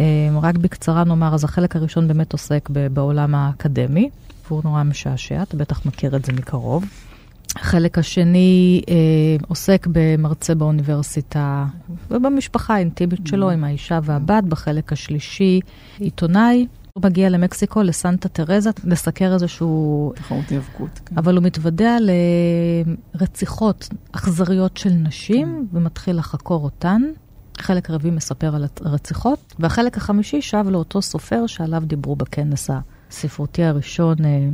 [0.00, 0.06] אה,
[0.42, 4.10] רק בקצרה נאמר, אז החלק הראשון באמת עוסק בעולם האקדמי,
[4.48, 6.84] והוא נורא משעשע, אתה בטח מכיר את זה מקרוב.
[7.56, 8.94] החלק השני אה,
[9.48, 11.66] עוסק במרצה באוניברסיטה
[12.10, 14.44] ובמשפחה האינטימית שלו עם האישה והבת.
[14.44, 15.60] בחלק השלישי,
[15.98, 16.66] עיתונאי.
[16.92, 20.12] הוא מגיע למקסיקו, לסנטה תרזה, לסקר איזשהו...
[20.14, 21.00] תחרות היאבקות.
[21.06, 21.18] כן.
[21.18, 21.96] אבל הוא מתוודע
[23.14, 27.02] לרציחות אכזריות של נשים ומתחיל לחקור אותן.
[27.58, 32.70] החלק הרביעי מספר על הרציחות, והחלק החמישי שב לאותו סופר שעליו דיברו בכנס
[33.10, 34.48] הספרותי הראשון, אה,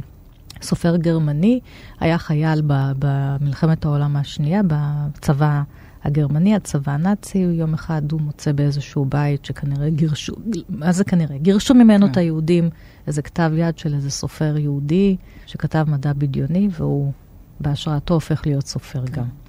[0.63, 1.61] סופר גרמני,
[2.01, 2.63] היה חייל
[2.99, 5.63] במלחמת העולם השנייה, בצבא
[6.05, 10.33] הגרמני, הצבא הנאצי, יום אחד הוא מוצא באיזשהו בית שכנראה גירשו,
[10.69, 11.39] מה זה כנראה?
[11.39, 12.13] גירשו ממנו כן.
[12.13, 12.71] את היהודים,
[13.07, 17.13] איזה כתב יד של איזה סופר יהודי שכתב מדע בדיוני, והוא
[17.61, 19.44] בהשראתו הופך להיות סופר גם.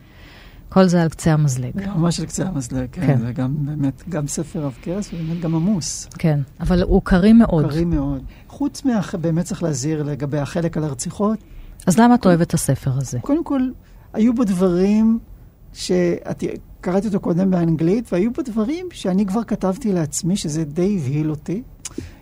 [0.69, 1.71] כל זה על קצה המזלג.
[1.95, 3.07] ממש על קצה המזלג, כן.
[3.07, 3.19] כן.
[3.19, 6.07] זה גם באמת, גם ספר עב כרס ובאמת גם עמוס.
[6.19, 7.69] כן, אבל הוא קריא מאוד.
[7.69, 8.23] קריא מאוד.
[8.47, 9.01] חוץ מה...
[9.21, 11.39] באמת צריך להזהיר לגבי החלק על הרציחות,
[11.87, 13.19] אז למה את אוהבת את הספר הזה?
[13.19, 13.61] קודם כל,
[14.13, 15.19] היו בו דברים
[15.73, 16.43] שאת...
[16.81, 21.61] קראתי אותו קודם באנגלית, והיו בו דברים שאני כבר כתבתי לעצמי, שזה די הבהיל אותי.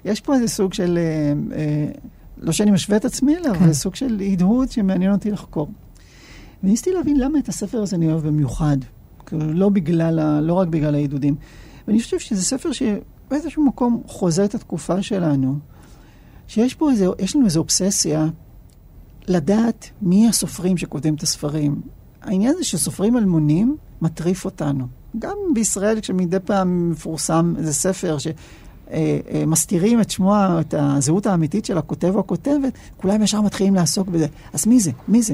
[0.06, 1.88] יש פה איזה סוג של, אה, אה,
[2.38, 3.64] לא שאני משווה את עצמי אליו, כן.
[3.64, 5.70] אבל סוג של הדהוד שמעניין אותי לחקור.
[6.64, 8.78] וניסיתי להבין למה את הספר הזה אני אוהב במיוחד.
[9.32, 11.36] לא בגלל, ה, לא רק בגלל העידודים.
[11.88, 15.60] ואני חושב שזה ספר שבאיזשהו מקום חוזה את התקופה שלנו,
[16.48, 18.28] שיש פה איזה, יש לנו איזו אובססיה
[19.28, 21.82] לדעת מי הסופרים שכותבים את הספרים.
[22.22, 24.88] העניין הזה שסופרים אלמונים מטריף אותנו.
[25.20, 28.28] גם בישראל, כשמדי פעם מפורסם איזה ספר ש...
[28.94, 29.00] אה,
[29.32, 34.08] אה, מסתירים את שמו, את הזהות האמיתית של הכותב או הכותבת, כולם ישר מתחילים לעסוק
[34.08, 34.28] בזה.
[34.54, 34.92] אז מי זה?
[35.08, 35.34] מי זה?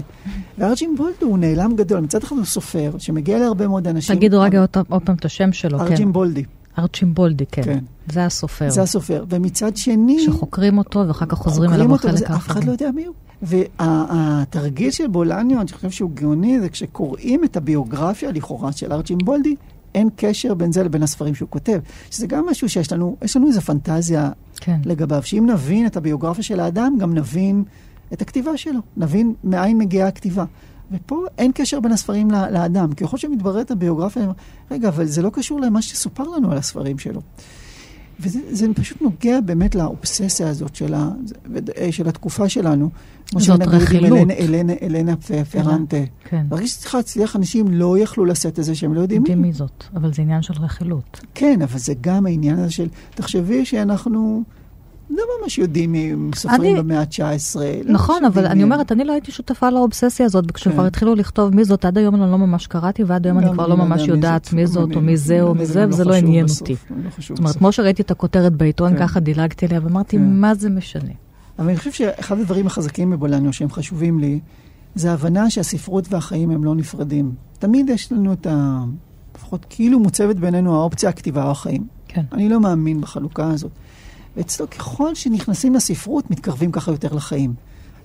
[0.58, 2.00] וארג'ין בולדו הוא נעלם גדול.
[2.00, 4.16] מצד אחד הוא סופר שמגיע להרבה מאוד אנשים.
[4.16, 5.86] תגידו רגע עוד פעם את השם שלו, כן.
[5.86, 6.44] ארג'ין בולדי,
[6.80, 7.64] ארצ'ימבולדי, כן.
[7.64, 7.80] כן.
[8.12, 8.70] זה הסופר.
[8.70, 9.26] זה הסופר.
[9.30, 10.20] ומצד שני...
[10.26, 12.68] שחוקרים אותו ואחר כך חוזרים אליו בחלק וזה- אף אחד האחרון.
[12.68, 13.16] לא יודע מי הוא.
[13.42, 19.56] והתרגיל של בולניו, אני חושב שהוא גאוני, זה כשקוראים את הביוגרפיה לכאורה של ארצ'ים בולדי,
[19.96, 21.80] אין קשר בין זה לבין הספרים שהוא כותב.
[22.12, 24.80] שזה גם משהו שיש לנו, יש לנו איזו פנטזיה כן.
[24.86, 27.64] לגביו, שאם נבין את הביוגרפיה של האדם, גם נבין
[28.14, 30.46] את הכתיבה שלו, נבין מאין מגיעה הכתיבה.
[30.92, 32.94] ופה אין קשר בין הספרים לאדם.
[32.94, 34.32] ככל שמתבררת הביוגרפיה,
[34.72, 37.22] רגע, אבל זה לא קשור למה שסופר לנו על הספרים שלו.
[38.20, 41.10] וזה זה פשוט נוגע באמת לאובססיה הזאת של, ה,
[41.92, 42.90] של התקופה שלנו.
[43.30, 44.18] כמו זאת רכילות.
[44.20, 45.14] אלנה, אלנה, אלנה
[45.52, 45.98] פרנטה.
[46.30, 46.46] כן.
[46.50, 49.48] ברגע שצריך להצליח, אנשים לא יכלו לשאת את זה שהם לא יודעים יודעים מי.
[49.48, 51.20] מי זאת, אבל זה עניין של רכילות.
[51.36, 54.44] כן, אבל זה גם העניין הזה של, תחשבי שאנחנו
[55.10, 57.56] לא ממש יודעים מי הם סופרים אני- במאה ה-19.
[57.86, 58.64] לא נכון, אבל אני מי.
[58.64, 60.86] אומרת, אני לא הייתי שותפה לאובססיה הזאת, וכשכבר כן.
[60.86, 63.68] התחילו לכתוב מי זאת, עד היום אני לא ממש קראתי, ועד היום אני גם כבר
[63.68, 66.12] לא יודע ממש מי יודעת מי זאת, או מי זה, או מי זה וזה לא
[66.12, 66.76] לא עניין אותי.
[66.90, 67.56] לא זאת אומרת.
[67.58, 69.00] כמו שראיתי את הכותרת בעיתון, כן.
[69.00, 70.24] ככה דילגתי עליה, ואמרתי, כן.
[70.42, 71.12] מה זה משנה?
[71.60, 74.40] אבל אני חושב שאחד הדברים החזקים בבולניו שהם חשובים לי,
[74.96, 77.32] זה ההבנה שהספרות והחיים הם לא נפרדים.
[77.60, 78.84] תמיד יש לנו את ה...
[79.36, 81.88] לפחות כאילו מוצבת בינינו האופציה הכתיבה או החיים.
[82.08, 82.22] כן.
[82.32, 83.72] אני לא מאמין בחלוקה הזאת.
[84.38, 87.54] ואצלו ככל שנכנסים לספרות, מתקרבים ככה יותר לחיים.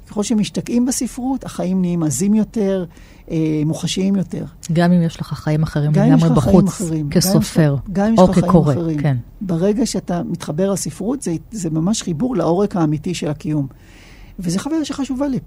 [0.08, 2.84] ככל שמשתקעים בספרות, החיים נהיים עזים יותר,
[3.30, 4.44] אה, מוחשיים יותר.
[4.72, 8.46] גם אם יש לך חיים אחרים לגמרי בחוץ, אחרים, כסופר, גם אם יש לך חיים
[8.46, 8.98] כקורא, אחרים.
[8.98, 9.16] כן.
[9.40, 13.66] ברגע שאתה מתחבר לספרות, זה, זה ממש חיבור לעורק האמיתי של הקיום.
[14.38, 15.38] וזו חוויה שחשובה לי.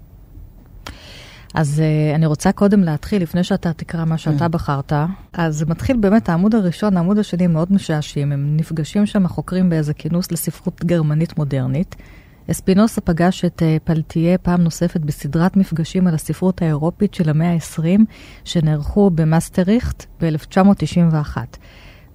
[1.54, 4.50] אז uh, אני רוצה קודם להתחיל, לפני שאתה תקרא מה שאתה כן.
[4.50, 4.92] בחרת.
[5.32, 8.32] אז זה מתחיל באמת, העמוד הראשון, העמוד השני מאוד משעשעים.
[8.32, 11.96] הם נפגשים שם החוקרים באיזה כינוס לספרות גרמנית מודרנית.
[12.50, 18.00] אספינוסה פגש את uh, פלטיה פעם נוספת בסדרת מפגשים על הספרות האירופית של המאה ה-20,
[18.44, 21.36] שנערכו במאסטריכט ב-1991.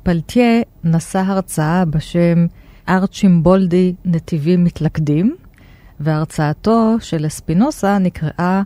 [0.04, 2.46] פלטיה נשא הרצאה בשם
[2.90, 5.36] ארצ'ימבולדי נתיבים מתלכדים,
[6.00, 8.62] והרצאתו של אספינוסה נקראה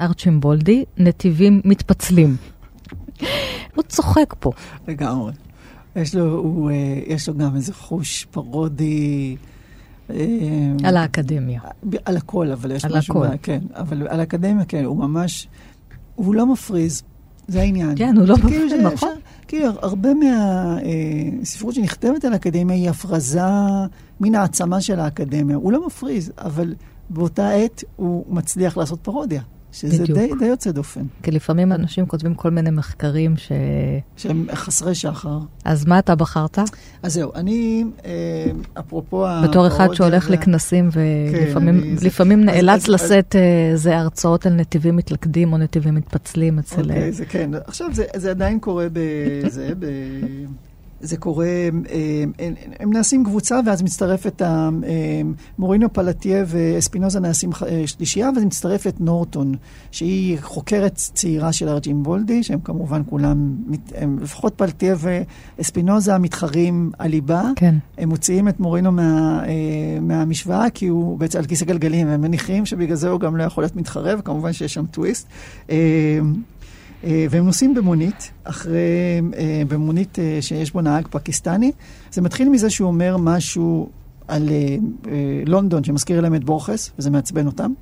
[0.00, 2.36] ארצ'ימבולדי נתיבים מתפצלים.
[3.74, 4.50] הוא צוחק פה.
[4.88, 5.32] לגמרי.
[5.96, 9.36] יש לו, הוא, אה, יש לו גם איזה חוש פרודי.
[10.14, 11.60] אה, על האקדמיה.
[12.04, 13.24] על הכל, אבל יש על משהו...
[13.24, 13.34] הכל.
[13.34, 15.48] ב- כן, אבל על האקדמיה, כן, הוא ממש...
[16.14, 17.02] הוא לא מפריז,
[17.48, 17.92] זה העניין.
[17.96, 19.14] כן, הוא לא מפריז, נכון.
[19.48, 23.40] כאילו, הרבה מהספרות שנכתבת על האקדמיה היא הפרזה
[24.20, 25.56] מן העצמה של האקדמיה.
[25.56, 26.74] הוא לא מפריז, אבל
[27.10, 29.42] באותה עת הוא מצליח לעשות פרודיה,
[29.72, 30.18] שזה בדיוק.
[30.18, 33.52] די, די יוצא דופן, כי לפעמים אנשים כותבים כל מיני מחקרים ש...
[34.16, 35.38] שהם חסרי שחר.
[35.64, 36.58] אז מה אתה בחרת?
[37.02, 38.10] אז זהו, אני, אה,
[38.80, 43.72] אפרופו בתור אחד שהולך וה- לכנסים ולפעמים אני- זה- לפעמים אז- נאלץ אז- לשאת אה,
[43.76, 46.90] זה הרצאות על נתיבים מתלכדים או נתיבים מתפצלים אצל...
[46.90, 47.50] אה, אוקיי, זה כן.
[47.66, 49.86] עכשיו, זה, זה עדיין קורה בזה, ב...
[51.02, 51.82] זה קורה, הם,
[52.38, 58.44] הם, הם נעשים קבוצה, ואז מצטרפת ה- הם, מורינו פלטיה ואספינוזה נעשים אה, שלישייה, ואז
[58.44, 59.54] מצטרפת נורטון,
[59.90, 63.56] שהיא חוקרת צעירה של ארג'ים בולדי, שהם כמובן כולם,
[63.94, 64.94] הם, לפחות פלטיה
[65.58, 67.42] ואספינוזה מתחרים על ליבה.
[67.56, 67.74] כן.
[67.98, 69.50] הם מוציאים את מורינו מה, אה,
[70.00, 73.64] מהמשוואה, כי הוא בעצם על כיסא גלגלים, הם מניחים שבגלל זה הוא גם לא יכול
[73.64, 75.26] להיות מתחרה, וכמובן שיש שם טוויסט.
[77.04, 81.72] אה, והם נוסעים במונית, אחרי, אה, במונית אה, שיש בו נהג פקיסטני.
[82.10, 83.88] זה מתחיל מזה שהוא אומר משהו
[84.28, 84.48] על
[85.46, 87.72] לונדון, שמזכיר להם את בורכס, וזה מעצבן אותם.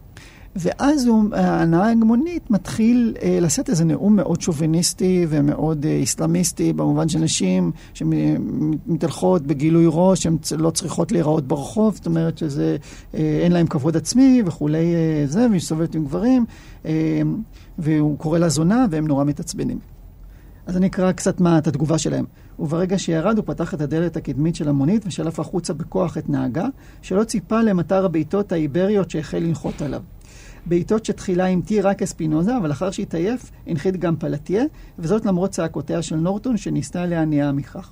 [0.57, 7.70] ואז הנהג מונית מתחיל אה, לשאת איזה נאום מאוד שוביניסטי ומאוד אה, איסלאמיסטי, במובן שנשים
[7.94, 12.76] שמתהלכות בגילוי ראש, הן לא צריכות להיראות ברחוב, זאת אומרת שזה,
[13.14, 16.44] אה, אין להם כבוד עצמי וכולי אה, זה, והיא מסתובבת עם גברים,
[16.84, 17.20] אה,
[17.78, 19.78] והוא קורא לה זונה, והם נורא מתעצבנים.
[20.66, 22.24] אז אני אקרא קצת מה, את התגובה שלהם.
[22.59, 26.66] וברגע שירד, הוא פתח את הדלת הקדמית של המונית ושלף החוצה בכוח את נהגה,
[27.03, 30.03] שלא ציפה למטר הבעיטות האיבריות שהחל לנחות עליו.
[30.66, 34.64] בעיטות שתחילה המטיא רק אספינוזה, אבל אחר שהתעייף, הנחית גם פלטיה,
[34.98, 37.90] וזאת למרות צעקותיה של נורטון, שניסתה להניעה מכך.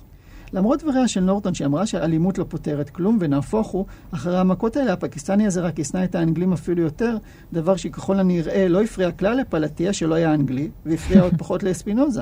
[0.53, 5.47] למרות דבריה של נורטון שאמרה שאלימות לא פותרת כלום, ונהפוך הוא, אחרי המכות האלה הפקיסטני
[5.47, 7.17] הזה רק ישנא את האנגלים אפילו יותר,
[7.53, 12.21] דבר שככל הנראה לא הפריע כלל לפלטיה שלא היה אנגלי, והפריע עוד פחות לאספינוזה.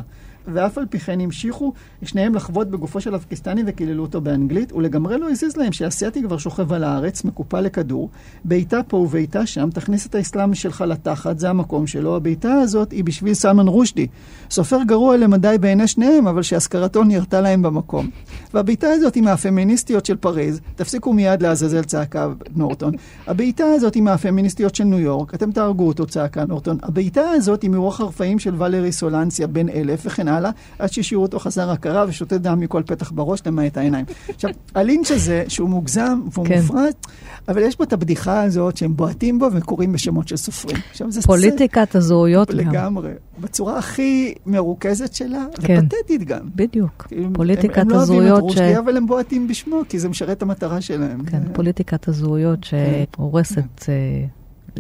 [0.54, 1.74] ואף על פי כן המשיכו
[2.04, 6.74] שניהם לחבוט בגופו של הפקיסטני וקיללו אותו באנגלית, ולגמרי לא הזיז להם שהאסייתי כבר שוכב
[6.74, 8.10] על הארץ, מקופל לכדור,
[8.46, 12.16] בעיטה פה ובעיטה שם, תכניס את האסלאם שלך לתחת, זה המקום שלו.
[12.16, 14.08] הבעיטה הזאת היא בשביל סלמן רושדי.
[14.52, 18.10] סופר גרוע למדי בעיני שניהם, אבל שהשכרתו נראתה להם במקום.
[18.54, 22.94] והבעיטה הזאת היא מהפמיניסטיות של פריז, תפסיקו מיד לעזאזל צעקה נורטון.
[23.28, 26.78] הבעיטה הזאת היא מהפמיניסטיות של ניו יורק, אתם תהרגו אותו צעקה נורטון.
[26.84, 30.37] הבעיטה הזאת היא מרוח הרפאים של ולרי סולנסיה בן אלף וכן הלאה,
[30.80, 34.06] עד שהשאירו אותו חסר הכרה ושותה דם מכל פתח בראש למעט העיניים.
[34.30, 36.62] עכשיו, הלינץ' הזה, שהוא מוגזם והוא כן.
[36.62, 37.08] מופרט,
[37.48, 40.78] אבל יש בו את הבדיחה הזאת שהם בועטים בו וקוראים בשמות של סופרים.
[40.92, 42.58] עכשיו, זה פוליטיקת הזהויות גם.
[42.58, 45.80] לגמרי, בצורה הכי מרוכזת שלה, כן.
[45.86, 46.40] ופתטית גם.
[46.56, 47.06] בדיוק.
[47.08, 48.44] כאילו, פוליטיקת הם, הם לא אוהבים הזהויות את ש...
[48.44, 51.26] רושדי, אבל הם בועטים בשמו, כי זה משרת את המטרה שלהם.
[51.26, 54.26] כן, זה- פוליטיקת הזהויות שהורסת אה,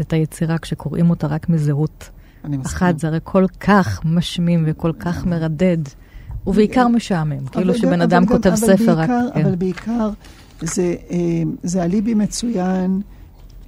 [0.01, 2.09] את היצירה כשקוראים אותה רק מזהות
[2.45, 2.75] אני מסכים.
[2.77, 5.77] אחת, זה הרי כל כך משמים וכל כך מרדד,
[6.47, 7.45] ובעיקר משעמם.
[7.51, 9.07] כאילו שבן אדם כותב אבל ספר רק...
[9.07, 9.41] כן.
[9.43, 10.09] אבל בעיקר
[10.61, 11.17] זה, אה,
[11.63, 13.01] זה אליבי מצוין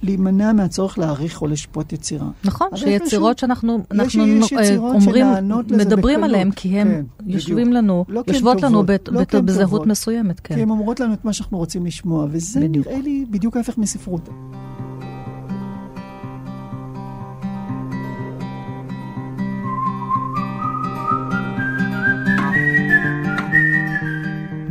[0.02, 2.26] להימנע מהצורך להעריך או לשפוט יצירה.
[2.44, 5.26] נכון, שיצירות יש- שאנחנו יש- אנחנו יש אה, יצירות אומרים,
[5.70, 6.24] מדברים בקלות.
[6.30, 7.74] עליהם, כי הם כן, יושבים בדיוק.
[7.74, 9.86] לנו, לא כי הן יושבות לנו טובות, בת- לא בת- כי הן בזהות.
[9.86, 10.60] מסוימת, כי כן.
[10.60, 12.86] הן אומרות לנו את מה שאנחנו רוצים לשמוע, וזה בדיוק.
[12.86, 14.28] נראה לי בדיוק ההפך מספרות.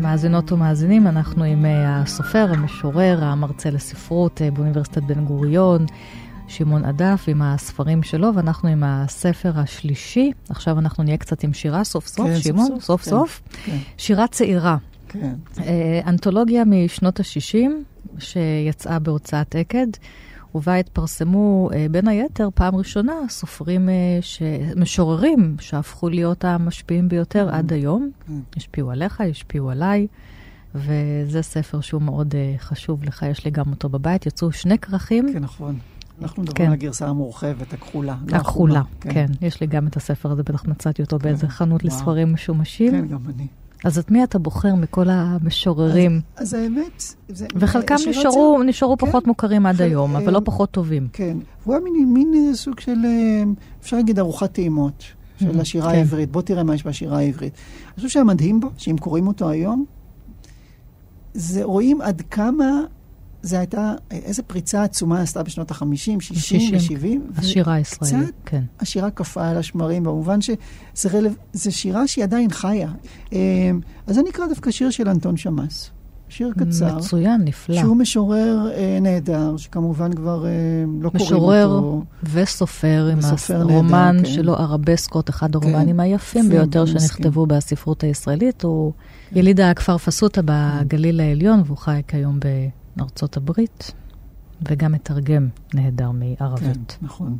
[0.09, 5.85] מאזינות ומאזינים, אנחנו עם אה, הסופר, המשורר, המרצה לספרות אה, באוניברסיטת בן גוריון,
[6.47, 10.31] שמעון עדף, עם הספרים שלו, ואנחנו עם הספר השלישי.
[10.49, 13.09] עכשיו אנחנו נהיה קצת עם שירה סוף סוף, כן, סוף שמעון, סוף, סוף כן.
[13.09, 13.41] סוף.
[13.65, 14.77] כן, שירה צעירה,
[15.09, 15.33] כן.
[15.59, 17.69] אה, אנתולוגיה משנות ה-60,
[18.19, 19.87] שיצאה בהוצאת עקד,
[20.55, 24.41] ובה התפרסמו אה, בין היתר פעם ראשונה סופרים, אה, ש...
[24.75, 28.11] משוררים, שהפכו להיות המשפיעים ביותר עד היום.
[28.27, 28.33] כן.
[28.57, 30.07] השפיעו עליך, השפיעו עליי,
[30.75, 34.25] וזה ספר שהוא מאוד אה, חשוב לך, יש לי גם אותו בבית.
[34.25, 35.33] יצאו שני כרכים.
[35.33, 35.79] כן, נכון.
[36.21, 36.41] אנחנו כן.
[36.41, 38.15] מדברים על הגרסה המורחבת, הכחולה.
[38.27, 39.13] לא הכחולה, החומה.
[39.13, 39.25] כן.
[39.41, 41.23] יש לי גם את הספר הזה, בטח מצאתי אותו כן.
[41.23, 41.95] באיזה חנות וואו.
[41.95, 42.91] לספרים משומשים.
[42.91, 43.47] כן, גם אני.
[43.85, 46.21] אז את מי אתה בוחר מכל המשוררים?
[46.35, 47.03] אז האמת...
[47.29, 49.07] זה- וחלקם נשארו, נשארו כן.
[49.07, 51.07] פחות מוכרים עד חל- היום, אבל אה, לא פחות טובים.
[51.13, 53.43] כן, הוא היה מין, מין איזה סוג של, אה,
[53.81, 55.03] אפשר להגיד, ארוחת טעימות.
[55.39, 55.95] של השירה כן.
[55.97, 56.31] העברית.
[56.31, 57.53] בוא תראה מה יש בשירה העברית.
[57.87, 59.85] אני חושב שהמדהים בו, שאם קוראים אותו היום,
[61.33, 62.81] זה רואים עד כמה
[63.41, 67.39] זה הייתה, איזה פריצה עצומה עשתה בשנות ה-50, 60 ו-70.
[67.39, 68.63] השירה הישראלית, כן.
[68.79, 71.29] השירה קפאה על השמרים, במובן שזה רלו...
[71.53, 72.91] זה שירה שהיא עדיין חיה.
[73.31, 75.91] אמ, אז אני אקרא דווקא שיר של אנטון שמאס.
[76.29, 76.97] שיר קצר.
[76.97, 77.81] מצוין, נפלא.
[77.81, 80.51] שהוא משורר אה, נהדר, שכמובן כבר אה,
[81.01, 82.03] לא קוראים משורר אותו.
[82.23, 84.25] וסופר, עם וסופר נהדר, הרומן כן.
[84.25, 85.99] שלו, ארבסקות, אחד הרומנים כן.
[85.99, 88.63] היפים יפים, ביותר שנכתבו בספרות הישראלית.
[88.63, 88.93] הוא
[89.31, 92.39] יליד הכפר פסוטה בגליל העליון, והוא חי כיום
[92.95, 93.91] בארצות הברית,
[94.69, 96.19] וגם מתרגם נהדר כן.
[96.19, 96.97] מערבית.
[97.01, 97.37] נכון.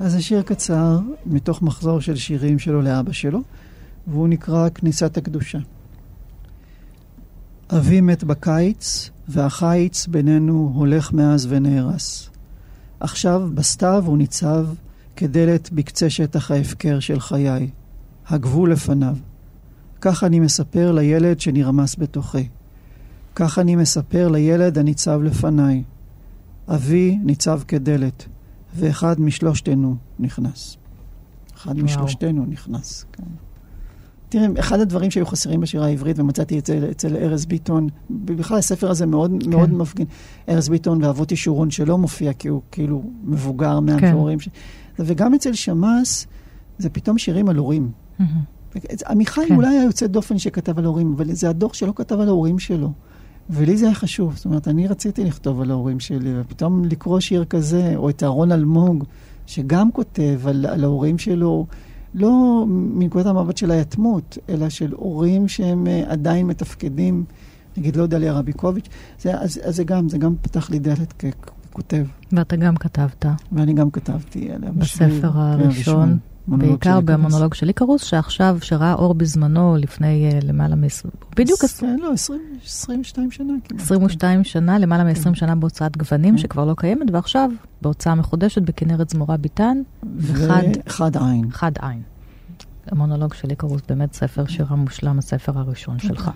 [0.00, 3.40] אז זה שיר קצר, מתוך מחזור של שירים שלו לאבא שלו,
[4.06, 5.58] והוא נקרא כניסת הקדושה.
[7.70, 12.30] אבי מת בקיץ, והחיץ בינינו הולך מאז ונהרס.
[13.00, 14.66] עכשיו, בסתיו הוא ניצב
[15.16, 17.70] כדלת בקצה שטח ההפקר של חיי.
[18.28, 19.16] הגבול לפניו.
[20.00, 22.48] כך אני מספר לילד שנרמס בתוכי.
[23.38, 25.82] כך אני מספר לילד הניצב לפניי.
[26.68, 28.26] אבי ניצב כדלת,
[28.76, 30.76] ואחד משלושתנו נכנס.
[31.56, 31.84] אחד וואו.
[31.84, 33.22] משלושתנו נכנס, כן.
[34.28, 38.90] תראה, אחד הדברים שהיו חסרים בשירה העברית, ומצאתי את זה אצל ארז ביטון, בכלל הספר
[38.90, 39.50] הזה מאוד, כן.
[39.50, 40.06] מאוד מפגין.
[40.48, 44.40] ארז ביטון ואבות ישורון שלא מופיע, כי הוא כאילו מבוגר מהמשוררים.
[44.40, 44.48] ש...
[44.98, 46.26] וגם אצל שמאס,
[46.78, 47.90] זה פתאום שירים על הורים.
[48.18, 48.40] מהמם.
[49.08, 49.54] עמיחי כן.
[49.54, 52.92] אולי היה יוצא דופן שכתב על ההורים, אבל זה הדור שלא כתב על ההורים שלו.
[53.50, 54.34] ולי זה היה חשוב.
[54.36, 58.52] זאת אומרת, אני רציתי לכתוב על ההורים שלי, ופתאום לקרוא שיר כזה, או את אהרון
[58.52, 59.04] אלמוג,
[59.46, 61.66] שגם כותב על, על ההורים שלו,
[62.14, 67.24] לא מנקודת המבט של היתמות, אלא של הורים שהם אה, עדיין מתפקדים,
[67.76, 68.88] נגיד, לא דליה רביקוביץ',
[69.20, 72.04] זה, אז, אז זה גם, זה גם פתח לי דלת ככותב.
[72.32, 74.70] ואתה גם כתבת ואני גם כתבתי עליה.
[74.72, 76.18] בספר בשביל- כן, הראשון, מונולוג
[76.48, 77.00] בעיקר.
[77.00, 80.80] במונולוג של איקרוס, שעכשיו, שראה אור בזמנו לפני אה, למעלה מ...
[81.36, 83.80] בדיוק עש- לא, 20, 22 שנה כמעט.
[83.82, 86.38] 22 שנה, למעלה מ-20 שנה בהוצאת גוונים, כן.
[86.38, 87.50] שכבר לא קיימת, ועכשיו
[87.82, 89.78] בהוצאה מחודשת בכנרת זמורה ביטן,
[90.16, 90.62] וחד
[91.16, 91.50] עין.
[91.50, 92.02] חד עין.
[92.90, 96.30] המונולוג של איקרוס, באמת ספר שירה מושלם, הספר הראשון שלך.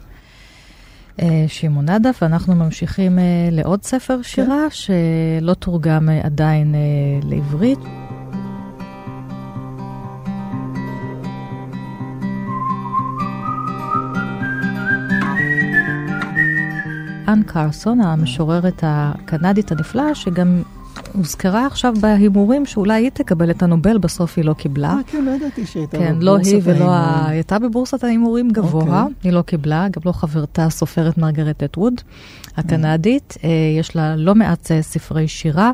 [1.23, 6.75] אה, שמעון נדף, ואנחנו ממשיכים אה, לעוד ספר שירה שלא תורגם עדיין
[7.23, 7.79] לעברית.
[17.33, 20.62] אן קרסון, המשוררת הקנדית הנפלאה, שגם
[21.12, 24.89] הוזכרה עכשיו בהימורים שאולי היא תקבל את הנובל, בסוף היא לא קיבלה.
[24.89, 26.95] אה, כן, לא ידעתי שהייתה כן, לא בבורסת היא ולא ה...
[26.95, 27.26] ההימורים.
[27.26, 29.14] היא הייתה בבורסת ההימורים גבוה, אוקיי.
[29.22, 31.95] היא לא קיבלה, גם לא חברתה הסופרת מרגרט אטווד,
[32.57, 33.37] הקנדית.
[33.45, 35.72] אה, יש לה לא מעט אה, ספרי שירה,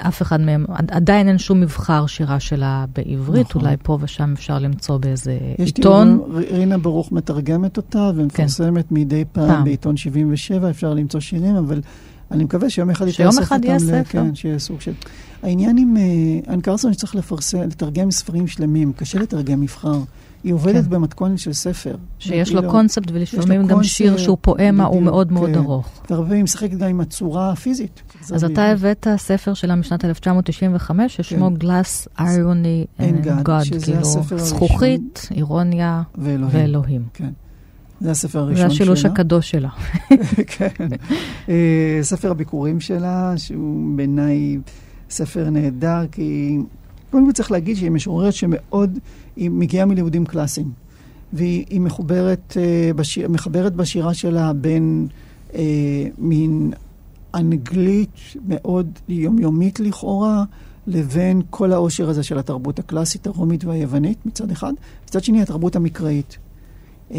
[0.00, 3.62] אף אחד מהם, עד- עדיין אין שום מבחר שירה שלה בעברית, נכון.
[3.62, 6.18] אולי פה ושם אפשר למצוא באיזה יש עיתון.
[6.24, 9.64] תיאור, רינה ברוך מתרגמת אותה ומפרסמת מדי פעם פעם.
[9.64, 11.80] בעיתון 77, אפשר למצוא שירים, אבל
[12.30, 13.66] אני מקווה שיום אחד שיום תאסוף אחד אותם.
[13.68, 14.04] יהיה ספר.
[14.04, 14.92] כן, שיהיה סוג של...
[15.42, 19.98] העניין עם אה, אן קרסון, שצריך לפרסם, לתרגם ספרים שלמים, קשה לתרגם מבחר.
[20.44, 20.90] היא עובדת כן.
[20.90, 21.96] במתכונת של ספר.
[22.18, 25.56] שיש לו לא- קונספט ולפעמים גם קונספט, שיר שהוא פואמה, הוא מאוד מאוד כן.
[25.58, 25.88] ארוך.
[26.10, 28.02] והרבה פעמים היא משחקת גם עם הצורה הפיזית.
[28.34, 31.54] אז אתה הבאת ספר שלה משנת 1995, ששמו כן.
[31.56, 34.38] גלאס איירוני And God, גוד, שזה כאילו.
[34.38, 36.48] זכוכית, אירוניה ואלוהים.
[36.52, 37.02] ואלוהים.
[37.14, 37.30] כן.
[38.00, 38.74] זה הספר הראשון זה שלה.
[38.74, 39.68] השילוש הקדוש שלה.
[40.56, 40.88] כן.
[41.48, 44.58] אה, ספר הביקורים שלה, שהוא בעיניי
[45.10, 46.58] ספר נהדר, כי
[47.10, 48.98] קודם כל צריך להגיד שהיא משוררת שמאוד,
[49.36, 50.72] היא מגיעה מלימודים קלאסיים.
[51.32, 55.06] והיא היא מחוברת, אה, בשיר, מחברת בשירה שלה בין
[55.54, 56.72] אה, מין
[57.34, 60.44] אנגלית מאוד יומיומית לכאורה,
[60.86, 64.72] לבין כל העושר הזה של התרבות הקלאסית, הרומית והיוונית מצד אחד,
[65.04, 66.38] מצד שני התרבות המקראית.
[67.14, 67.18] אה,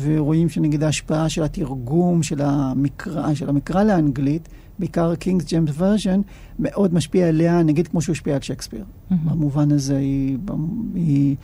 [0.00, 4.48] ורואים שנגיד ההשפעה של התרגום של המקרא, של המקרא לאנגלית,
[4.78, 6.20] בעיקר קינגס ג'יימס ורז'ן,
[6.58, 8.84] מאוד משפיע עליה, נגיד כמו שהוא השפיע על שייקספיר.
[9.10, 10.38] במובן הזה היא,
[10.94, 11.36] היא...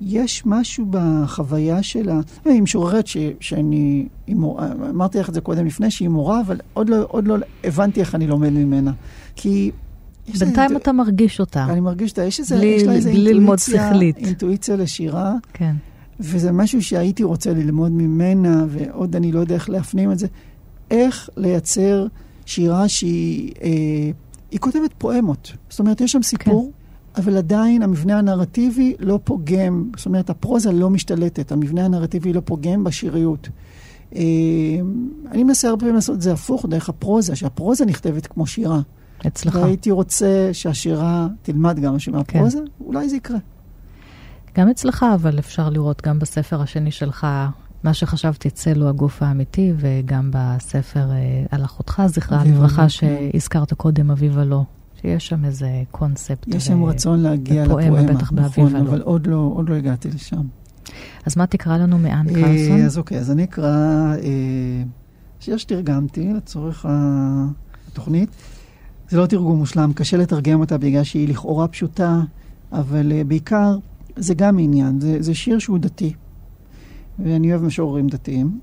[0.00, 5.90] יש משהו בחוויה שלה, היא משוררת ש, שאני, מורה, אמרתי לך את זה קודם לפני,
[5.90, 8.92] שהיא מורה, אבל עוד לא, עוד לא הבנתי איך אני לומד ממנה.
[9.36, 9.70] כי...
[10.38, 11.64] בינתיים איזה- אתה מרגיש אותה.
[11.70, 14.26] אני מרגיש אותה, יש איזה, בלי- יש לה ללמוד אינטואיציה.
[14.26, 15.74] אינטואיציה לשירה, כן.
[16.20, 20.26] וזה משהו שהייתי רוצה ללמוד ממנה, ועוד אני לא יודע איך להפנים את זה.
[20.90, 22.06] איך לייצר
[22.46, 23.52] שירה שהיא...
[23.62, 24.10] אה,
[24.58, 25.52] כותבת פואמות.
[25.68, 26.72] זאת אומרת, יש שם סיפור,
[27.14, 27.22] כן.
[27.22, 29.90] אבל עדיין המבנה הנרטיבי לא פוגם.
[29.96, 33.48] זאת אומרת, הפרוזה לא משתלטת, המבנה הנרטיבי לא פוגם בשיריות.
[34.14, 34.22] אה,
[35.30, 38.80] אני מנסה הרבה פעמים לעשות את זה הפוך, דרך הפרוזה, שהפרוזה נכתבת כמו שירה.
[39.26, 39.58] אצלך.
[39.62, 43.38] והייתי רוצה שהשירה תלמד גם משהו מהפרוזה, אולי זה יקרה.
[44.56, 47.26] גם אצלך, אבל אפשר לראות גם בספר השני שלך,
[47.86, 53.74] מה שחשבתי צל הוא הגוף האמיתי, וגם בספר אה, על אחותך, זכרה לברכה, לא, שהזכרת
[53.74, 54.62] קודם, אביבה לא.
[55.00, 56.48] שיש שם איזה קונספט.
[56.48, 58.76] יש שם ו- רצון להגיע לפואמה, בטח נכון.
[58.76, 60.42] אבל עוד לא, עוד לא הגעתי לשם.
[61.26, 62.80] אז מה תקרא לנו מאן אה, קרסון?
[62.84, 63.66] אז אוקיי, אז אני אקרא
[64.22, 64.82] אה,
[65.40, 68.28] שיר שתרגמתי לצורך התוכנית.
[69.08, 72.20] זה לא תרגום מושלם, קשה לתרגם אותה בגלל שהיא לכאורה פשוטה,
[72.72, 73.76] אבל אה, בעיקר
[74.16, 76.12] זה גם עניין, זה, זה שיר שהוא דתי.
[77.18, 78.58] ואני אוהב משוררים דתיים.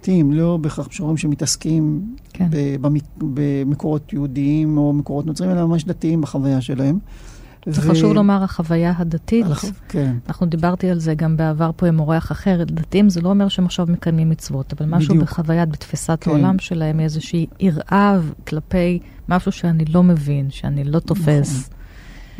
[0.00, 2.48] דתיים, לא בהכרח משוררים שמתעסקים כן.
[3.18, 6.98] במקורות יהודיים או מקורות נוצרים, אלא ממש דתיים בחוויה שלהם.
[7.66, 9.46] זה ו- חשוב לומר, החוויה הדתית.
[9.46, 10.14] הח- כן.
[10.28, 12.64] אנחנו דיברתי על זה גם בעבר פה עם אורח אחר.
[12.64, 15.28] דתיים זה לא אומר שהם עכשיו מקיימים מצוות, אבל משהו בדיוק.
[15.30, 16.30] בחוויית, בתפיסת כן.
[16.30, 18.98] העולם שלהם, איזושהי יראה כלפי
[19.28, 21.70] משהו שאני לא מבין, שאני לא תופס.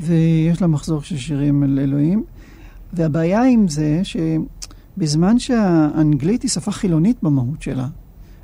[0.00, 2.24] ויש לה מחזור של שירים על אלוהים.
[2.92, 4.00] והבעיה עם זה
[4.98, 7.88] שבזמן שהאנגלית היא שפה חילונית במהות שלה,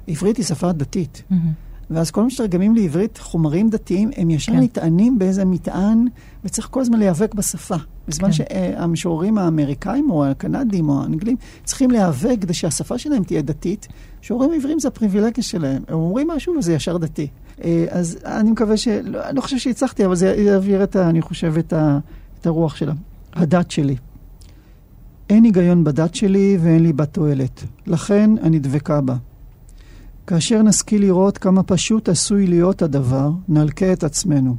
[0.06, 1.22] עברית היא שפה דתית.
[1.30, 1.52] מהמם.
[1.90, 4.58] ואז כל מתרגמים לעברית חומרים דתיים, הם ישר כן.
[4.58, 6.06] נטענים באיזה מטען,
[6.44, 7.74] וצריך כל הזמן להיאבק בשפה.
[8.08, 8.32] בזמן כן.
[8.32, 13.88] שהמשוררים האמריקאים או הקנדים או האנגלים צריכים להיאבק כדי שהשפה שלהם תהיה דתית.
[14.20, 15.82] משוררים עבריים זה הפריבילגיה שלהם.
[15.88, 17.26] הם אומרים משהו וזה ישר דתי.
[17.64, 18.88] אה, אז אני מקווה ש...
[18.88, 21.10] לא, אני לא חושב שהצלחתי, אבל זה יעביר את ה...
[21.10, 21.98] אני חושב את, ה,
[22.40, 22.92] את הרוח שלה.
[23.32, 23.96] הדת שלי.
[25.30, 27.64] אין היגיון בדת שלי ואין לי בה תועלת.
[27.86, 29.16] לכן אני דבקה בה.
[30.26, 34.56] כאשר נשכיל לראות כמה פשוט עשוי להיות הדבר, נלקה את עצמנו.